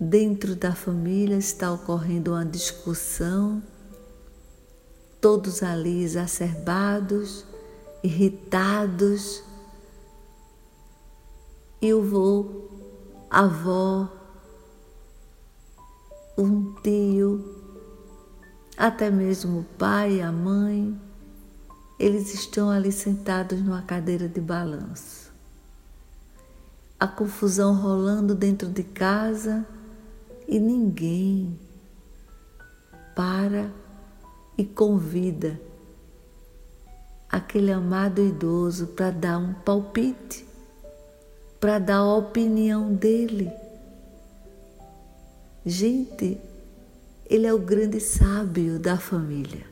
dentro 0.00 0.56
da 0.56 0.74
família 0.74 1.36
está 1.36 1.70
ocorrendo 1.70 2.30
uma 2.30 2.44
discussão, 2.44 3.62
todos 5.20 5.62
ali 5.62 6.04
exacerbados, 6.04 7.44
irritados, 8.02 9.44
e 11.82 11.92
o 11.92 12.02
vô, 12.02 12.46
a 13.28 13.40
avó, 13.40 14.08
até 18.80 19.10
mesmo 19.10 19.58
o 19.58 19.64
pai 19.76 20.14
e 20.14 20.22
a 20.22 20.32
mãe, 20.32 20.98
eles 21.98 22.32
estão 22.32 22.70
ali 22.70 22.90
sentados 22.90 23.60
numa 23.60 23.82
cadeira 23.82 24.26
de 24.26 24.40
balanço. 24.40 25.30
A 26.98 27.06
confusão 27.06 27.74
rolando 27.74 28.34
dentro 28.34 28.68
de 28.68 28.82
casa 28.82 29.66
e 30.48 30.58
ninguém 30.58 31.60
para 33.14 33.70
e 34.56 34.64
convida 34.64 35.60
aquele 37.28 37.70
amado 37.70 38.22
idoso 38.22 38.86
para 38.86 39.10
dar 39.10 39.36
um 39.36 39.52
palpite, 39.52 40.46
para 41.60 41.78
dar 41.78 41.98
a 41.98 42.16
opinião 42.16 42.94
dele. 42.94 43.52
Gente, 45.66 46.40
ele 47.30 47.46
é 47.46 47.54
o 47.54 47.58
grande 47.60 48.00
sábio 48.00 48.76
da 48.76 48.98
família. 48.98 49.64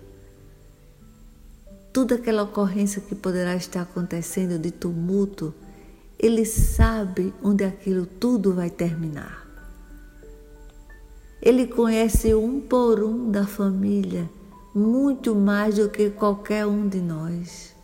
Toda 1.92 2.14
aquela 2.14 2.44
ocorrência 2.44 3.02
que 3.02 3.16
poderá 3.16 3.56
estar 3.56 3.82
acontecendo 3.82 4.60
de 4.60 4.70
tumulto, 4.70 5.52
ele 6.16 6.44
sabe 6.44 7.34
onde 7.42 7.64
aquilo 7.64 8.06
tudo 8.06 8.54
vai 8.54 8.70
terminar. 8.70 9.44
Ele 11.42 11.66
conhece 11.66 12.32
um 12.32 12.60
por 12.60 13.02
um 13.02 13.28
da 13.28 13.44
família 13.44 14.30
muito 14.72 15.34
mais 15.34 15.74
do 15.74 15.88
que 15.88 16.10
qualquer 16.10 16.64
um 16.64 16.88
de 16.88 17.00
nós. 17.00 17.74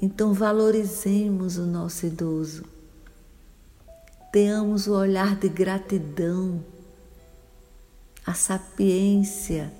Então 0.00 0.32
valorizemos 0.32 1.58
o 1.58 1.66
nosso 1.66 2.06
idoso 2.06 2.64
tenhamos 4.32 4.86
o 4.86 4.94
olhar 4.94 5.36
de 5.36 5.46
gratidão, 5.46 6.64
a 8.24 8.32
sapiência, 8.32 9.70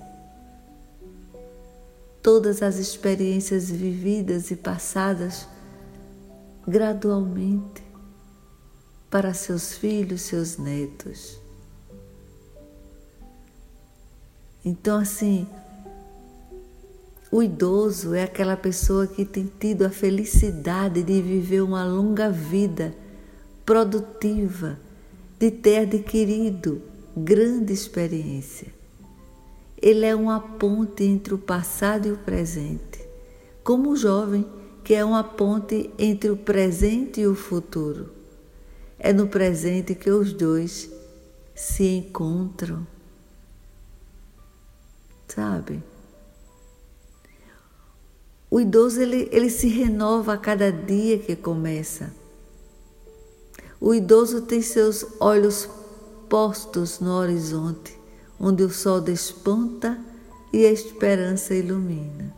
todas 2.21 2.61
as 2.61 2.75
experiências 2.75 3.71
vividas 3.71 4.51
e 4.51 4.55
passadas 4.55 5.47
gradualmente 6.67 7.83
para 9.09 9.33
seus 9.33 9.73
filhos, 9.73 10.21
seus 10.21 10.57
netos. 10.57 11.39
Então, 14.63 14.99
assim, 14.99 15.47
o 17.31 17.41
idoso 17.41 18.13
é 18.13 18.23
aquela 18.23 18.55
pessoa 18.55 19.07
que 19.07 19.25
tem 19.25 19.51
tido 19.59 19.83
a 19.83 19.89
felicidade 19.89 21.01
de 21.01 21.21
viver 21.23 21.61
uma 21.61 21.83
longa 21.83 22.29
vida 22.29 23.02
produtiva 23.65 24.79
de 25.39 25.51
ter 25.51 25.79
adquirido 25.79 26.81
grande 27.15 27.73
experiência. 27.73 28.67
Ele 29.81 30.05
é 30.05 30.15
uma 30.15 30.39
ponte 30.39 31.03
entre 31.03 31.33
o 31.33 31.37
passado 31.37 32.07
e 32.07 32.11
o 32.11 32.17
presente, 32.17 33.05
como 33.63 33.91
o 33.91 33.95
jovem 33.95 34.45
que 34.83 34.93
é 34.93 35.03
uma 35.03 35.23
ponte 35.23 35.89
entre 35.97 36.29
o 36.29 36.37
presente 36.37 37.21
e 37.21 37.27
o 37.27 37.35
futuro. 37.35 38.11
É 38.99 39.13
no 39.13 39.27
presente 39.27 39.95
que 39.95 40.09
os 40.09 40.33
dois 40.33 40.89
se 41.55 41.83
encontram. 41.83 42.85
Sabe? 45.27 45.81
O 48.51 48.59
idoso 48.59 49.01
ele, 49.01 49.27
ele 49.31 49.49
se 49.49 49.67
renova 49.67 50.33
a 50.33 50.37
cada 50.37 50.71
dia 50.71 51.17
que 51.17 51.35
começa. 51.35 52.13
O 53.85 53.93
idoso 53.93 54.43
tem 54.43 54.61
seus 54.61 55.05
olhos 55.19 55.67
postos 56.29 57.01
no 57.01 57.11
horizonte, 57.17 57.99
onde 58.39 58.63
o 58.63 58.69
sol 58.69 59.01
desponta 59.01 59.99
e 60.53 60.65
a 60.65 60.71
esperança 60.71 61.53
ilumina. 61.53 62.33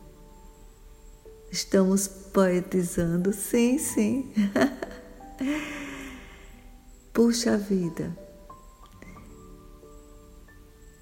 Estamos 1.48 2.08
poetizando, 2.08 3.32
sim, 3.32 3.78
sim. 3.78 4.28
Puxa 7.14 7.56
vida. 7.56 8.12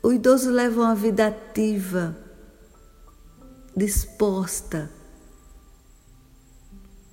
O 0.02 0.12
idoso 0.12 0.50
leva 0.50 0.78
uma 0.82 0.94
vida 0.94 1.28
ativa, 1.28 2.14
disposta, 3.74 4.90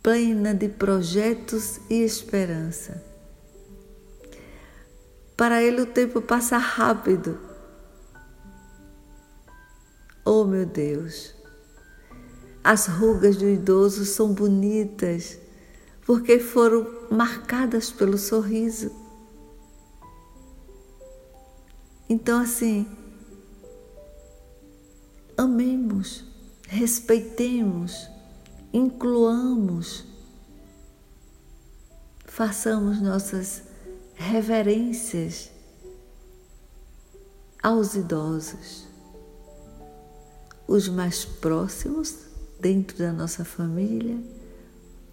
plena 0.04 0.54
de 0.54 0.68
projetos 0.68 1.80
e 1.90 2.04
esperança. 2.04 3.10
Para 5.42 5.64
ele 5.64 5.82
o 5.82 5.88
tempo 5.88 6.22
passa 6.22 6.56
rápido. 6.60 7.36
Oh 10.24 10.44
meu 10.44 10.68
Deus, 10.68 11.34
as 12.64 12.86
rugas 12.86 13.38
do 13.38 13.50
idoso 13.50 14.06
são 14.06 14.36
bonitas 14.36 15.40
porque 16.06 16.38
foram 16.38 16.88
marcadas 17.10 17.90
pelo 17.90 18.20
sorriso. 18.20 18.92
Então, 22.08 22.40
assim, 22.40 22.86
amemos, 25.36 26.24
respeitemos, 26.68 28.08
incluamos, 28.72 30.06
façamos 32.28 33.02
nossas 33.02 33.71
reverências 34.22 35.50
aos 37.62 37.96
idosos, 37.96 38.88
os 40.68 40.88
mais 40.88 41.26
próximos 41.26 42.16
dentro 42.60 42.98
da 42.98 43.12
nossa 43.12 43.44
família, 43.44 44.18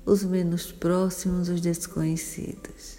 os 0.05 0.23
menos 0.23 0.71
próximos, 0.71 1.49
os 1.49 1.61
desconhecidos. 1.61 2.99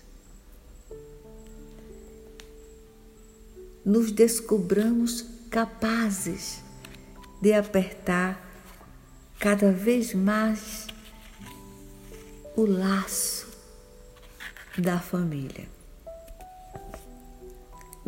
Nos 3.85 4.11
descobramos 4.11 5.25
capazes 5.49 6.61
de 7.41 7.53
apertar 7.53 8.45
cada 9.39 9.71
vez 9.71 10.13
mais 10.13 10.87
o 12.55 12.65
laço 12.65 13.47
da 14.77 14.99
família. 14.99 15.78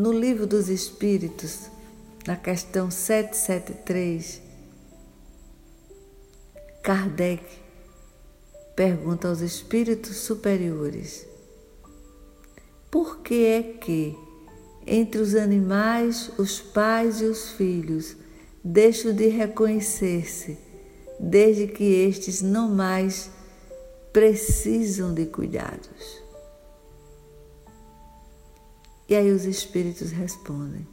No 0.02 0.12
livro 0.12 0.48
dos 0.48 0.68
Espíritos, 0.68 1.70
na 2.26 2.36
questão 2.36 2.90
773, 2.90 4.42
Kardec 6.82 7.46
pergunta 8.76 9.28
aos 9.28 9.42
espíritos 9.42 10.18
superiores: 10.18 11.28
por 12.90 13.20
que 13.20 13.46
é 13.46 13.62
que 13.62 14.18
entre 14.88 15.22
os 15.22 15.36
animais, 15.36 16.32
os 16.36 16.60
pais 16.60 17.22
e 17.22 17.26
os 17.26 17.52
filhos 17.52 18.16
deixam 18.64 19.14
de 19.14 19.28
reconhecer-se, 19.28 20.58
desde 21.20 21.68
que 21.68 21.84
estes 21.84 22.42
não 22.42 22.70
mais 22.70 23.30
precisam 24.12 25.14
de 25.14 25.28
cuidados? 25.28 26.21
E 29.12 29.16
aí 29.16 29.32
os 29.32 29.46
espíritos 29.46 30.10
respondem: 30.10 30.88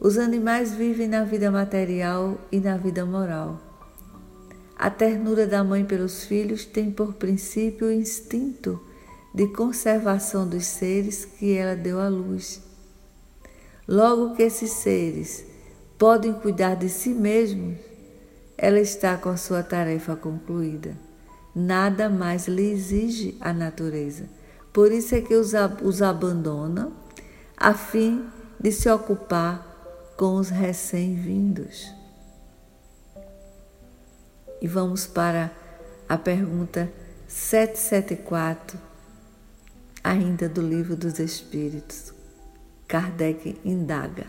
os 0.00 0.18
animais 0.18 0.74
vivem 0.74 1.06
na 1.06 1.22
vida 1.22 1.50
material 1.50 2.36
e 2.50 2.58
na 2.58 2.76
vida 2.76 3.06
moral 3.06 3.68
a 4.78 4.88
ternura 4.88 5.44
da 5.44 5.64
mãe 5.64 5.84
pelos 5.84 6.22
filhos 6.22 6.64
tem 6.64 6.90
por 6.90 7.14
princípio 7.14 7.88
o 7.88 7.92
instinto 7.92 8.80
de 9.34 9.48
conservação 9.48 10.48
dos 10.48 10.66
seres 10.66 11.24
que 11.24 11.52
ela 11.52 11.74
deu 11.74 11.98
à 11.98 12.08
luz. 12.08 12.62
Logo 13.88 14.36
que 14.36 14.44
esses 14.44 14.70
seres 14.70 15.44
podem 15.98 16.32
cuidar 16.32 16.76
de 16.76 16.88
si 16.88 17.08
mesmos, 17.08 17.76
ela 18.56 18.78
está 18.78 19.16
com 19.16 19.30
a 19.30 19.36
sua 19.36 19.64
tarefa 19.64 20.14
concluída. 20.14 20.96
Nada 21.54 22.08
mais 22.08 22.46
lhe 22.46 22.70
exige 22.70 23.36
a 23.40 23.52
natureza. 23.52 24.28
Por 24.72 24.92
isso 24.92 25.12
é 25.16 25.20
que 25.20 25.34
os, 25.34 25.52
os 25.82 26.02
abandona 26.02 26.92
a 27.58 27.74
fim 27.74 28.24
de 28.60 28.70
se 28.70 28.88
ocupar 28.88 30.14
com 30.16 30.36
os 30.36 30.48
recém-vindos. 30.48 31.92
E 34.60 34.68
vamos 34.68 35.06
para 35.06 35.52
a 36.08 36.16
pergunta 36.16 36.90
774, 37.26 38.78
ainda 40.02 40.48
do 40.48 40.60
Livro 40.60 40.96
dos 40.96 41.18
Espíritos. 41.18 42.12
Kardec 42.86 43.60
indaga 43.64 44.26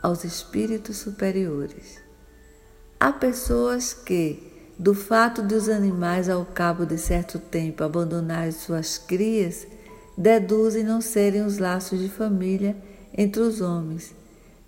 aos 0.00 0.24
espíritos 0.24 0.98
superiores. 0.98 2.00
Há 3.00 3.12
pessoas 3.12 3.92
que, 3.92 4.70
do 4.78 4.94
fato 4.94 5.42
de 5.42 5.54
os 5.54 5.68
animais, 5.68 6.28
ao 6.28 6.44
cabo 6.44 6.84
de 6.84 6.96
certo 6.96 7.38
tempo, 7.38 7.82
abandonarem 7.82 8.52
suas 8.52 8.96
crias, 8.98 9.66
deduzem 10.18 10.82
não 10.82 11.00
serem 11.00 11.42
os 11.42 11.58
laços 11.58 12.00
de 12.00 12.08
família 12.08 12.76
entre 13.16 13.40
os 13.40 13.60
homens, 13.60 14.12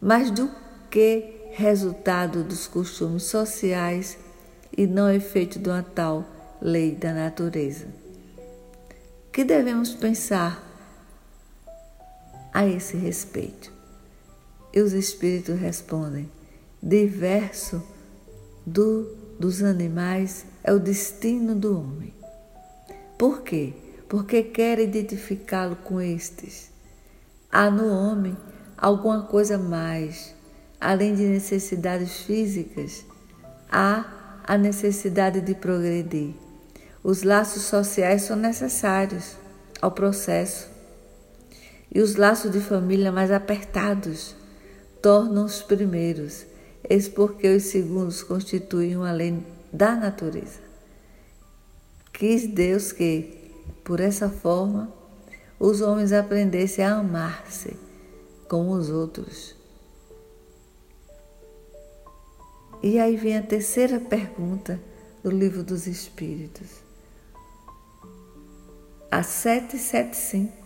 mas 0.00 0.30
do 0.30 0.48
que 0.88 1.50
resultado 1.50 2.44
dos 2.44 2.68
costumes 2.68 3.24
sociais 3.24 4.16
e 4.76 4.86
não 4.86 5.10
efeito 5.10 5.58
de 5.58 5.68
uma 5.68 5.82
tal 5.82 6.24
lei 6.62 6.94
da 6.94 7.12
natureza. 7.12 7.88
Que 9.32 9.42
devemos 9.42 9.92
pensar 9.92 10.64
a 12.54 12.64
esse 12.64 12.96
respeito? 12.96 13.72
E 14.72 14.80
os 14.80 14.92
espíritos 14.92 15.58
respondem: 15.58 16.30
diverso 16.80 17.82
do, 18.64 19.02
dos 19.38 19.64
animais 19.64 20.46
é 20.62 20.72
o 20.72 20.78
destino 20.78 21.56
do 21.56 21.76
homem. 21.76 22.14
Por 23.18 23.42
quê? 23.42 23.74
Porque 24.10 24.42
quer 24.42 24.78
identificá-lo 24.78 25.76
com 25.76 25.98
estes. 25.98 26.70
Há 27.50 27.70
no 27.70 27.88
homem 27.90 28.36
alguma 28.76 29.22
coisa 29.22 29.56
mais 29.56 30.38
além 30.80 31.14
de 31.14 31.24
necessidades 31.24 32.20
físicas, 32.20 33.04
há 33.70 34.40
a 34.44 34.56
necessidade 34.56 35.42
de 35.42 35.54
progredir. 35.54 36.32
Os 37.04 37.22
laços 37.22 37.64
sociais 37.64 38.22
são 38.22 38.36
necessários 38.36 39.36
ao 39.80 39.90
processo 39.90 40.68
e 41.92 42.00
os 42.00 42.16
laços 42.16 42.50
de 42.50 42.60
família 42.60 43.12
mais 43.12 43.30
apertados 43.30 44.34
tornam 45.02 45.44
os 45.44 45.62
primeiros, 45.62 46.46
eis 46.88 47.08
porque 47.08 47.48
os 47.48 47.64
segundos 47.64 48.22
constituem 48.22 48.96
uma 48.96 49.12
lei 49.12 49.38
da 49.72 49.94
natureza. 49.94 50.60
Quis 52.12 52.46
Deus 52.46 52.92
que, 52.92 53.39
por 53.84 54.00
essa 54.00 54.28
forma, 54.28 54.92
os 55.58 55.80
homens 55.80 56.12
aprendessem 56.12 56.84
a 56.84 56.96
amar-se 56.96 57.76
como 58.48 58.72
os 58.72 58.90
outros 58.90 59.60
E 62.82 62.98
aí 62.98 63.14
vem 63.16 63.36
a 63.36 63.42
terceira 63.42 64.00
pergunta 64.00 64.80
do 65.22 65.30
Livro 65.30 65.62
dos 65.62 65.86
Espíritos. 65.86 66.68
A 69.10 69.22
775. 69.22 70.60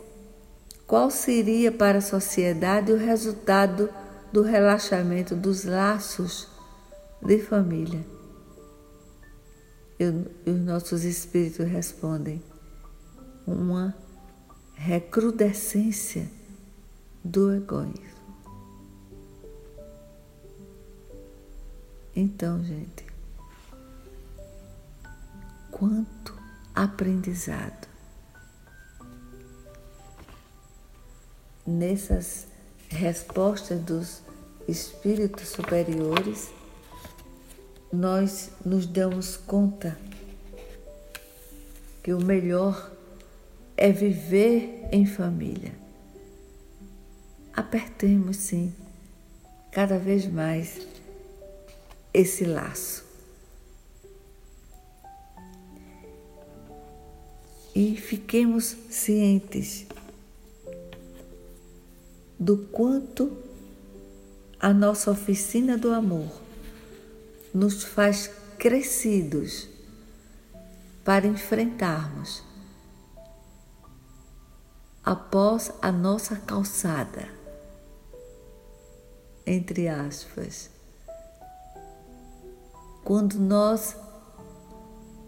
Qual 0.87 1.11
seria 1.11 1.72
para 1.72 1.98
a 1.98 2.03
sociedade 2.03 2.92
o 2.92 2.96
resultado 2.96 3.90
do 4.33 4.42
relaxamento 4.42 5.35
dos 5.35 5.64
laços 5.64 6.46
de 7.20 7.38
família? 7.40 8.05
E 9.98 10.05
os 10.50 10.61
nossos 10.61 11.05
espíritos 11.05 11.66
respondem: 11.66 12.40
uma 13.46 13.94
recrudescência 14.74 16.30
do 17.22 17.54
egoísmo. 17.54 18.14
Então, 22.16 22.62
gente, 22.62 23.04
quanto 25.70 26.35
aprendizado 26.74 27.88
nessas 31.66 32.46
respostas 32.88 33.80
dos 33.80 34.22
espíritos 34.68 35.48
superiores, 35.48 36.50
nós 37.92 38.50
nos 38.64 38.87
damos 38.87 39.37
conta 39.37 39.98
que 42.02 42.12
o 42.12 42.20
melhor 42.20 42.93
é 43.77 43.91
viver 43.91 44.89
em 44.93 45.05
família. 45.07 45.73
Apertemos 47.53 48.37
sim, 48.37 48.73
cada 49.71 49.99
vez 49.99 50.27
mais 50.27 50.87
esse 52.13 52.45
laço. 52.45 53.05
E 57.75 57.97
fiquemos 57.97 58.77
cientes 58.89 59.87
do 62.39 62.57
quanto 62.57 63.37
a 64.61 64.73
nossa 64.73 65.11
oficina 65.11 65.77
do 65.77 65.93
amor 65.93 66.41
nos 67.53 67.83
faz 67.83 68.31
crescidos 68.59 69.69
para 71.05 71.27
enfrentarmos 71.27 72.43
após 75.05 75.71
a 75.83 75.93
nossa 75.93 76.37
calçada, 76.37 77.29
entre 79.47 79.87
aspas, 79.88 80.71
quando 83.05 83.35
nós 83.35 83.95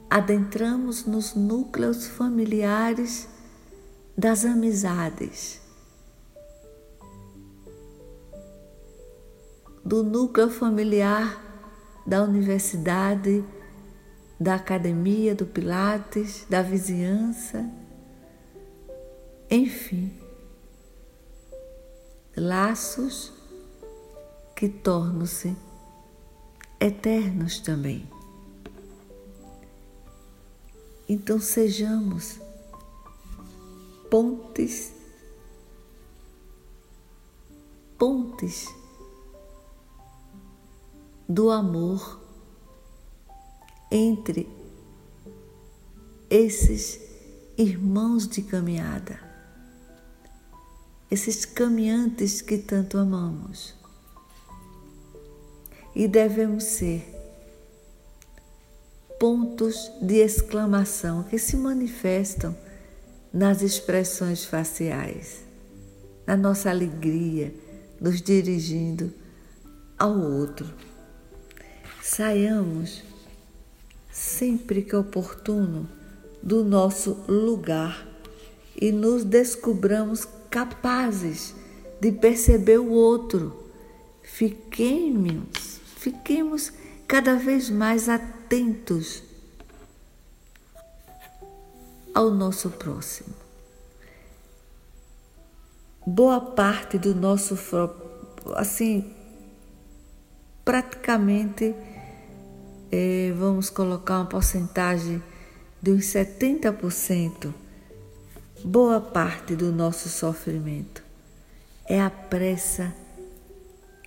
adentramos 0.09 1.05
nos 1.05 1.35
núcleos 1.35 2.07
familiares 2.07 3.29
das 4.17 4.47
amizades, 4.47 5.61
do 9.85 10.03
núcleo 10.03 10.49
familiar 10.49 11.45
da 12.07 12.23
universidade, 12.23 13.45
da 14.41 14.55
academia, 14.55 15.35
do 15.35 15.45
Pilates, 15.45 16.47
da 16.49 16.63
vizinhança, 16.63 17.69
enfim, 19.57 20.13
laços 22.37 23.33
que 24.55 24.69
tornam-se 24.69 25.57
eternos 26.79 27.59
também. 27.61 28.07
Então 31.09 31.41
sejamos 31.41 32.39
pontes, 34.11 34.93
pontes 37.97 38.69
do 41.27 41.51
amor 41.51 42.21
entre 43.91 44.51
esses 46.29 47.01
irmãos 47.57 48.29
de 48.29 48.43
caminhada, 48.43 49.26
esses 51.11 51.45
caminhantes 51.45 52.41
que 52.41 52.59
tanto 52.59 52.99
amamos. 52.99 53.75
E 55.95 56.07
devemos 56.07 56.65
ser 56.65 57.17
pontos 59.19 59.91
de 60.03 60.17
exclamação 60.17 61.23
que 61.23 61.39
se 61.39 61.57
manifestam 61.57 62.57
nas 63.33 63.63
expressões 63.63 64.45
faciais, 64.45 65.45
na 66.27 66.37
nossa 66.37 66.71
alegria, 66.71 67.55
nos 68.01 68.21
dirigindo 68.21 69.13
ao 69.99 70.19
outro. 70.19 70.67
Saiamos 72.03 73.03
sempre 74.11 74.83
que 74.83 74.95
oportuno 74.95 75.89
do 76.43 76.65
nosso 76.65 77.25
lugar 77.27 78.07
e 78.81 78.93
nos 78.93 79.25
descobramos 79.25 80.25
capazes 80.51 81.55
de 82.01 82.13
perceber 82.13 82.79
o 82.79 82.91
outro. 82.91 83.71
Fiquemos, 84.23 85.81
fiquemos 85.97 86.73
cada 87.07 87.37
vez 87.37 87.71
mais 87.71 88.09
atentos 88.09 89.23
ao 92.15 92.31
nosso 92.31 92.71
próximo. 92.71 93.35
Boa 96.07 96.41
parte 96.41 96.99
do 96.99 97.15
nosso 97.15 97.59
assim 98.55 99.13
praticamente 100.65 101.75
é, 102.91 103.33
vamos 103.37 103.71
colocar 103.71 104.19
uma 104.19 104.27
porcentagem 104.27 105.23
de 105.81 105.91
uns 105.93 106.05
70%, 106.07 107.53
boa 108.67 109.01
parte 109.01 109.55
do 109.55 109.71
nosso 109.71 110.09
sofrimento 110.09 111.01
é 111.89 112.01
a 112.01 112.11
pressa 112.11 112.93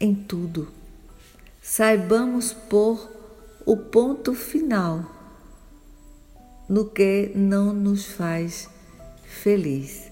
em 0.02 0.14
tudo. 0.14 0.68
Saibamos 1.62 2.52
pôr 2.52 3.10
o 3.66 3.78
ponto 3.78 4.36
final 4.36 5.06
no 6.68 6.90
que 6.90 7.32
não 7.34 7.72
nos 7.72 8.06
faz 8.06 8.70
feliz. 9.24 10.12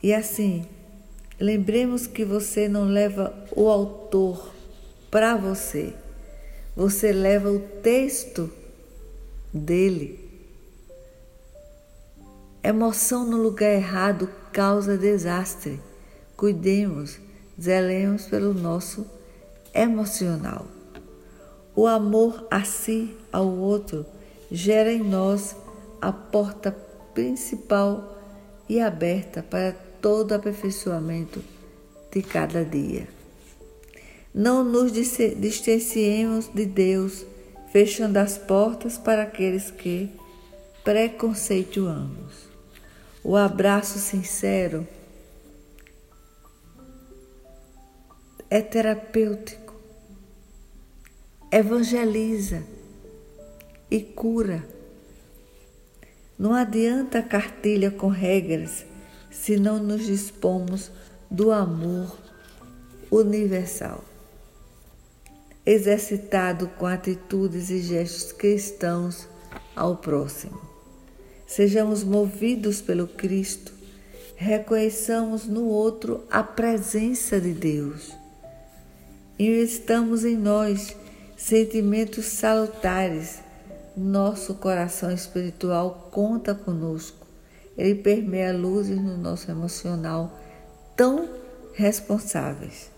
E 0.00 0.14
assim, 0.14 0.64
lembremos 1.40 2.06
que 2.06 2.24
você 2.24 2.68
não 2.68 2.84
leva 2.84 3.34
o 3.56 3.68
autor 3.68 4.54
para 5.10 5.36
você 5.36 5.92
você 6.78 7.10
leva 7.10 7.50
o 7.50 7.58
texto 7.58 8.48
dele. 9.52 10.27
Emoção 12.68 13.24
no 13.24 13.38
lugar 13.38 13.72
errado 13.72 14.28
causa 14.52 14.98
desastre. 14.98 15.80
Cuidemos, 16.36 17.18
zelemos 17.58 18.26
pelo 18.26 18.52
nosso 18.52 19.06
emocional. 19.72 20.66
O 21.74 21.86
amor 21.86 22.46
a 22.50 22.64
si, 22.64 23.16
ao 23.32 23.48
outro, 23.48 24.04
gera 24.50 24.92
em 24.92 25.02
nós 25.02 25.56
a 25.98 26.12
porta 26.12 26.70
principal 27.14 28.18
e 28.68 28.78
aberta 28.80 29.42
para 29.42 29.72
todo 30.02 30.34
aperfeiçoamento 30.34 31.42
de 32.12 32.20
cada 32.20 32.66
dia. 32.66 33.08
Não 34.34 34.62
nos 34.62 34.92
distanciemos 34.92 36.50
de 36.52 36.66
Deus, 36.66 37.24
fechando 37.72 38.18
as 38.18 38.36
portas 38.36 38.98
para 38.98 39.22
aqueles 39.22 39.70
que 39.70 40.10
preconceituamos. 40.84 42.47
O 43.22 43.36
abraço 43.36 43.98
sincero 43.98 44.86
é 48.48 48.60
terapêutico, 48.62 49.74
evangeliza 51.50 52.62
e 53.90 54.00
cura. 54.00 54.64
Não 56.38 56.54
adianta 56.54 57.22
cartilha 57.22 57.90
com 57.90 58.08
regras 58.08 58.86
se 59.30 59.56
não 59.56 59.78
nos 59.78 60.06
dispomos 60.06 60.90
do 61.30 61.50
amor 61.50 62.16
universal 63.10 64.04
exercitado 65.68 66.66
com 66.78 66.86
atitudes 66.86 67.68
e 67.68 67.80
gestos 67.80 68.32
cristãos 68.32 69.28
ao 69.76 69.98
próximo. 69.98 70.67
Sejamos 71.48 72.04
movidos 72.04 72.82
pelo 72.82 73.08
Cristo, 73.08 73.72
reconheçamos 74.36 75.46
no 75.46 75.64
outro 75.64 76.22
a 76.30 76.42
presença 76.42 77.40
de 77.40 77.54
Deus. 77.54 78.12
Investamos 79.38 80.26
em 80.26 80.36
nós 80.36 80.94
sentimentos 81.38 82.26
salutares. 82.26 83.40
Nosso 83.96 84.54
coração 84.56 85.10
espiritual 85.10 86.10
conta 86.12 86.54
conosco. 86.54 87.26
Ele 87.78 87.94
permeia 87.94 88.52
luzes 88.52 89.00
no 89.00 89.16
nosso 89.16 89.50
emocional 89.50 90.38
tão 90.94 91.30
responsáveis. 91.72 92.90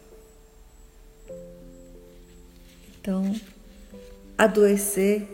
Então, 3.00 3.32
adoecer 4.36 5.26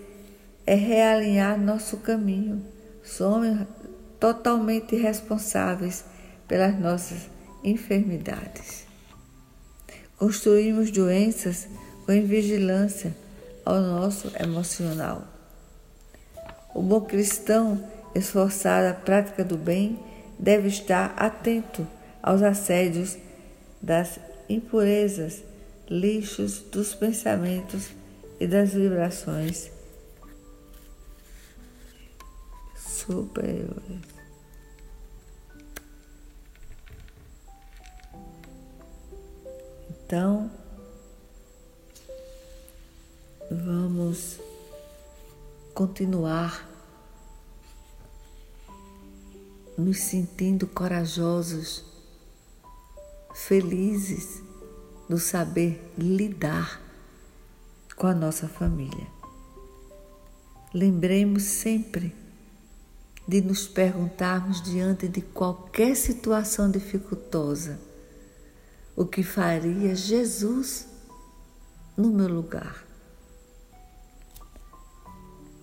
é 0.66 0.74
realinhar 0.74 1.58
nosso 1.58 1.96
caminho. 1.96 2.75
Somos 3.06 3.66
totalmente 4.18 4.96
responsáveis 4.96 6.04
pelas 6.48 6.78
nossas 6.78 7.30
enfermidades. 7.62 8.84
Construímos 10.18 10.90
doenças 10.90 11.68
com 12.04 12.12
invigilância 12.12 13.16
ao 13.64 13.80
nosso 13.80 14.32
emocional. 14.38 15.24
O 16.74 16.82
bom 16.82 17.00
cristão, 17.00 17.82
esforçado 18.14 18.88
à 18.88 18.94
prática 18.94 19.44
do 19.44 19.56
bem, 19.56 19.98
deve 20.38 20.68
estar 20.68 21.14
atento 21.16 21.86
aos 22.22 22.42
assédios 22.42 23.16
das 23.80 24.18
impurezas 24.48 25.42
lixos 25.88 26.60
dos 26.60 26.92
pensamentos 26.94 27.90
e 28.40 28.46
das 28.46 28.74
vibrações 28.74 29.75
superiores. 32.96 34.16
Então, 39.90 40.50
vamos 43.50 44.38
continuar 45.74 46.68
nos 49.76 49.98
sentindo 49.98 50.66
corajosos, 50.66 51.84
felizes 53.34 54.42
do 55.08 55.18
saber 55.18 55.92
lidar 55.98 56.80
com 57.96 58.06
a 58.06 58.14
nossa 58.14 58.48
família. 58.48 59.06
Lembremos 60.72 61.42
sempre 61.42 62.25
de 63.26 63.40
nos 63.40 63.66
perguntarmos 63.66 64.62
diante 64.62 65.08
de 65.08 65.20
qualquer 65.20 65.96
situação 65.96 66.70
dificultosa 66.70 67.78
o 68.96 69.04
que 69.04 69.22
faria 69.22 69.94
Jesus 69.94 70.86
no 71.96 72.08
meu 72.10 72.28
lugar. 72.28 72.84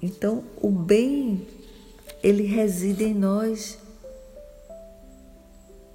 Então, 0.01 0.43
o 0.61 0.69
bem, 0.69 1.47
ele 2.21 2.43
reside 2.43 3.05
em 3.05 3.13
nós. 3.13 3.79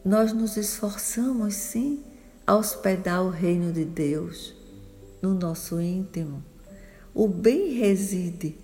Nós 0.05 0.33
nos 0.33 0.57
esforçamos, 0.57 1.55
sim, 1.55 2.03
a 2.47 2.57
hospedar 2.57 3.23
o 3.23 3.31
reino 3.31 3.73
de 3.73 3.85
Deus 3.85 4.55
no 5.21 5.35
nosso 5.35 5.81
íntimo. 5.81 6.43
O 7.15 7.29
bem 7.29 7.75
reside 7.75 8.57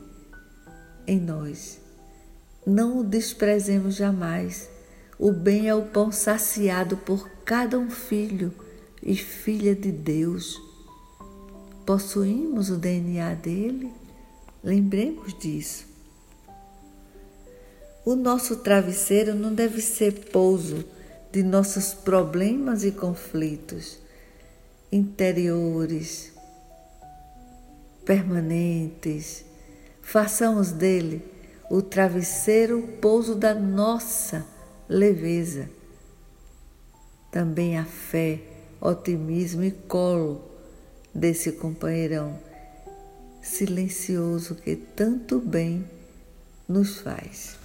em 1.06 1.20
nós. 1.20 1.83
Não 2.66 2.98
o 2.98 3.04
desprezemos 3.04 3.94
jamais. 3.94 4.68
O 5.18 5.32
bem 5.32 5.68
é 5.68 5.74
o 5.74 5.82
pão 5.82 6.10
saciado 6.10 6.96
por 6.96 7.28
cada 7.44 7.78
um 7.78 7.90
filho 7.90 8.52
e 9.02 9.14
filha 9.14 9.74
de 9.74 9.92
Deus. 9.92 10.60
Possuímos 11.84 12.70
o 12.70 12.76
DNA 12.76 13.34
dele? 13.34 13.92
Lembremos 14.62 15.34
disso. 15.34 15.86
O 18.04 18.14
nosso 18.14 18.56
travesseiro 18.56 19.34
não 19.34 19.54
deve 19.54 19.80
ser 19.80 20.30
pouso 20.30 20.84
de 21.30 21.42
nossos 21.42 21.92
problemas 21.92 22.84
e 22.84 22.92
conflitos 22.92 23.98
interiores, 24.94 26.32
permanentes. 28.04 29.44
Façamos 30.00 30.70
dele 30.70 31.33
o 31.70 31.80
travesseiro 31.82 32.82
pouso 33.00 33.34
da 33.34 33.54
nossa 33.54 34.46
leveza. 34.88 35.68
Também 37.30 37.78
a 37.78 37.84
fé, 37.84 38.40
otimismo 38.80 39.64
e 39.64 39.70
colo 39.70 40.42
desse 41.14 41.52
companheirão 41.52 42.38
silencioso 43.42 44.54
que 44.54 44.74
tanto 44.74 45.38
bem 45.38 45.84
nos 46.68 47.00
faz. 47.00 47.58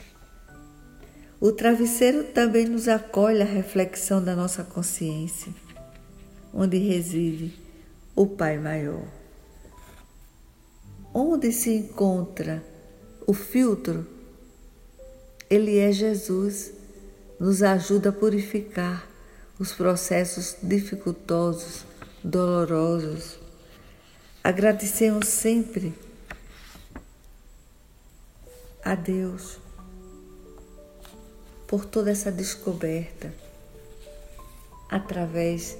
O 1.39 1.53
travesseiro 1.53 2.25
também 2.25 2.65
nos 2.65 2.87
acolhe 2.89 3.41
a 3.41 3.45
reflexão 3.45 4.21
da 4.21 4.35
nossa 4.35 4.63
consciência, 4.63 5.53
onde 6.53 6.77
reside 6.77 7.57
o 8.13 8.27
Pai 8.27 8.57
Maior. 8.57 9.05
Onde 11.13 11.51
se 11.53 11.73
encontra 11.73 12.61
o 13.29 13.33
filtro? 13.33 14.07
Ele 15.49 15.77
é 15.77 15.91
Jesus, 15.91 16.71
nos 17.39 17.61
ajuda 17.61 18.09
a 18.09 18.13
purificar 18.13 19.07
os 19.59 19.71
processos 19.73 20.55
dificultosos, 20.63 21.85
dolorosos, 22.23 23.39
Agradecemos 24.41 25.27
sempre 25.27 25.93
a 28.83 28.95
Deus 28.95 29.59
por 31.67 31.85
toda 31.85 32.09
essa 32.09 32.31
descoberta 32.31 33.33
através 34.89 35.77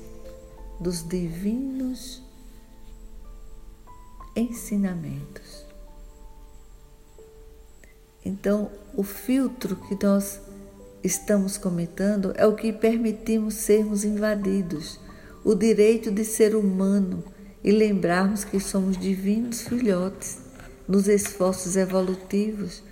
dos 0.80 1.08
divinos 1.08 2.22
ensinamentos. 4.36 5.69
Então, 8.24 8.70
o 8.96 9.04
filtro 9.04 9.76
que 9.76 9.98
nós 10.04 10.42
estamos 11.04 11.58
comentando 11.58 12.34
é 12.36 12.46
o 12.46 12.56
que 12.56 12.74
permitimos 12.74 13.56
sermos 13.56 14.04
invadidos, 14.04 15.00
o 15.44 15.56
direito 15.56 16.12
de 16.12 16.26
ser 16.26 16.56
humano 16.56 17.24
e 17.64 17.72
lembrarmos 17.72 18.44
que 18.44 18.60
somos 18.60 18.98
divinos 18.98 19.62
filhotes 19.62 20.38
nos 20.88 21.08
esforços 21.08 21.76
evolutivos, 21.76 22.84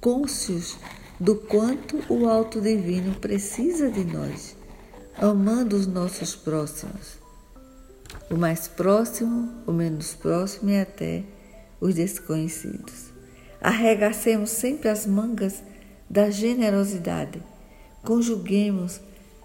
cônscios 0.00 0.76
do 1.20 1.36
quanto 1.36 2.02
o 2.12 2.28
alto 2.28 2.60
divino 2.60 3.14
precisa 3.14 3.88
de 3.90 4.04
nós, 4.04 4.56
amando 5.16 5.76
os 5.76 5.86
nossos 5.86 6.34
próximos. 6.34 7.18
O 8.30 8.36
mais 8.36 8.66
próximo, 8.66 9.62
o 9.66 9.72
menos 9.72 10.14
próximo 10.14 10.70
e 10.70 10.80
até 10.80 11.22
os 11.80 11.94
desconhecidos. 11.94 13.13
Arregacemos 13.64 14.50
sempre 14.50 14.90
as 14.90 15.06
mangas 15.06 15.62
da 16.08 16.28
generosidade. 16.28 17.42
Conjuguemos 18.02 19.00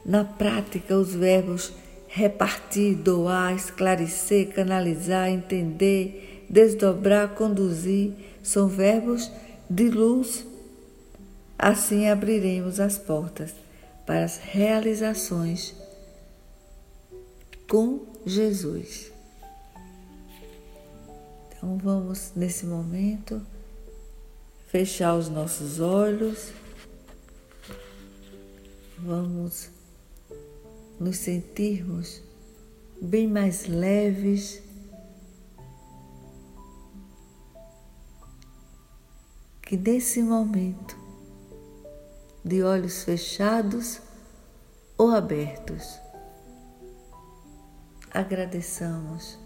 na 0.06 0.26
prática 0.26 0.94
os 0.98 1.16
verbos 1.16 1.72
repartir, 2.06 2.98
doar, 2.98 3.56
esclarecer, 3.56 4.54
canalizar, 4.54 5.30
entender, 5.30 6.46
desdobrar, 6.50 7.30
conduzir, 7.30 8.12
são 8.44 8.68
verbos 8.68 9.32
de 9.70 9.90
luz. 9.90 10.46
Assim 11.58 12.10
abriremos 12.10 12.82
as 12.82 12.98
portas 12.98 13.54
para 14.06 14.26
as 14.26 14.38
realizações 14.38 15.74
com 17.70 18.02
Jesus. 18.26 19.14
Então 21.56 21.78
vamos 21.78 22.34
nesse 22.36 22.66
momento 22.66 23.42
fechar 24.70 25.16
os 25.16 25.30
nossos 25.30 25.80
olhos. 25.80 26.54
Vamos 29.00 29.70
nos 31.00 31.18
sentirmos 31.18 32.22
bem 33.02 33.28
mais 33.28 33.66
leves, 33.66 34.62
que 39.62 39.78
nesse 39.78 40.22
momento, 40.22 40.98
de 42.44 42.62
olhos 42.62 43.04
fechados 43.04 44.00
ou 44.98 45.12
abertos, 45.12 46.00
agradeçamos 48.12 49.38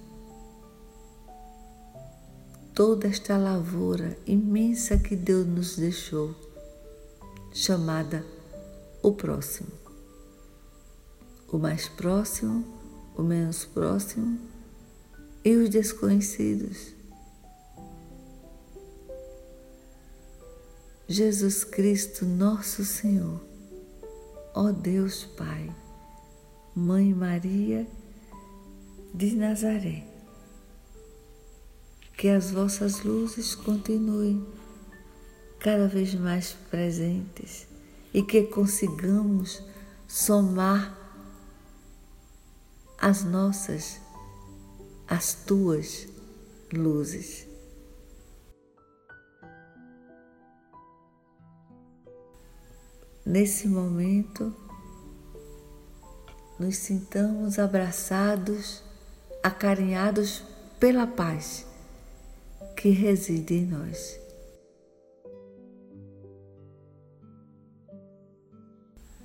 toda 2.74 3.08
esta 3.08 3.38
lavoura 3.38 4.18
imensa 4.26 4.98
que 4.98 5.16
Deus 5.16 5.46
nos 5.48 5.76
deixou, 5.76 6.36
chamada 7.54 8.26
o 9.02 9.12
próximo 9.12 9.84
o 11.54 11.60
mais 11.60 11.88
próximo, 11.88 12.66
o 13.16 13.22
menos 13.22 13.64
próximo 13.64 14.40
e 15.46 15.56
os 15.56 15.70
desconhecidos. 15.70 16.92
Jesus 21.08 21.64
Cristo, 21.64 22.26
nosso 22.26 22.84
Senhor, 22.84 23.40
ó 24.56 24.72
Deus 24.72 25.26
Pai, 25.26 25.70
Mãe 26.76 27.14
Maria 27.14 27.86
de 29.14 29.36
Nazaré, 29.36 30.08
que 32.24 32.30
as 32.30 32.52
vossas 32.52 33.04
luzes 33.04 33.54
continuem 33.54 34.48
cada 35.60 35.90
vez 35.90 36.16
mais 36.16 36.54
presentes 36.72 37.68
e 38.14 38.24
que 38.24 38.44
consigamos 38.44 39.62
somar 40.08 40.98
as 42.98 43.26
nossas, 43.26 44.00
as 45.06 45.34
tuas 45.34 46.08
luzes. 46.72 47.46
Nesse 53.26 53.68
momento, 53.68 54.56
nos 56.58 56.78
sintamos 56.78 57.60
abraçados, 57.60 58.82
acarinhados 59.44 60.42
pela 60.80 61.06
paz 61.06 61.73
que 62.84 62.90
reside 62.90 63.54
em 63.54 63.66
nós. 63.66 64.20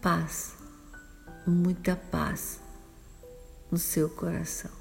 Paz, 0.00 0.54
muita 1.44 1.96
paz 1.96 2.60
no 3.68 3.76
seu 3.76 4.08
coração. 4.10 4.77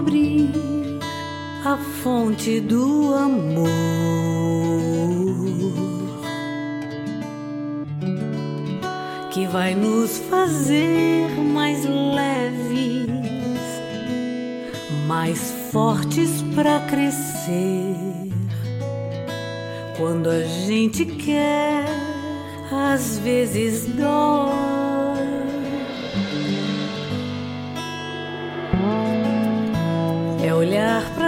Descobrir 0.00 0.50
a 1.64 1.76
fonte 2.02 2.60
do 2.60 3.14
amor 3.14 3.68
que 9.30 9.46
vai 9.46 9.74
nos 9.74 10.18
fazer 10.30 11.28
mais 11.52 11.84
leves, 11.84 13.06
mais 15.06 15.52
fortes 15.70 16.42
para 16.54 16.80
crescer. 16.80 17.94
Quando 19.98 20.30
a 20.30 20.42
gente 20.42 21.04
quer, 21.04 21.84
às 22.72 23.18
vezes 23.18 23.86
dói. 23.86 24.49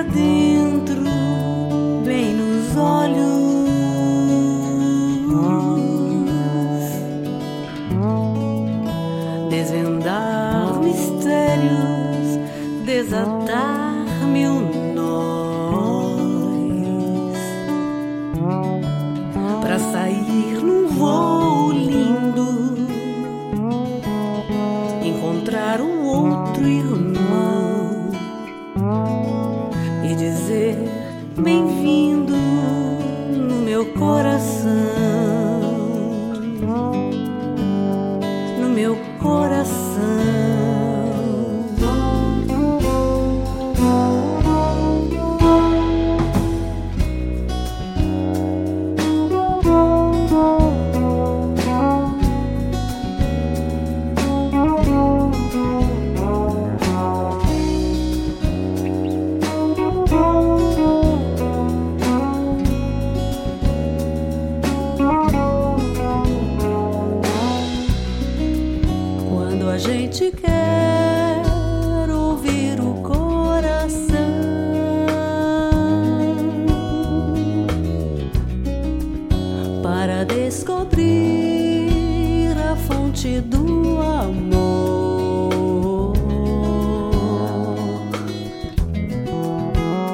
Dentro, 0.04 1.21
descobrir 80.92 82.56
a 82.70 82.76
fonte 82.76 83.40
do 83.40 83.98
amor 84.00 85.32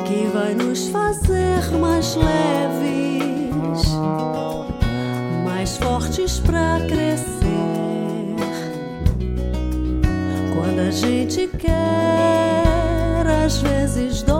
que 0.07 0.27
vai 0.33 0.55
nos 0.55 0.89
fazer 0.89 1.71
mais 1.81 2.15
leves, 2.17 3.89
mais 5.45 5.77
fortes 5.77 6.41
para 6.41 6.81
crescer. 6.87 7.27
Quando 10.55 10.81
a 10.81 10.91
gente 10.91 11.49
quer, 11.59 13.27
às 13.45 13.59
vezes 13.59 14.23
dói. 14.23 14.38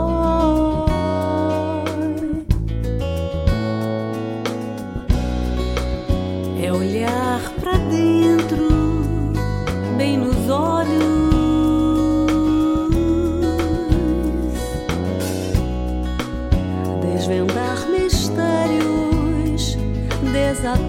up. 20.65 20.88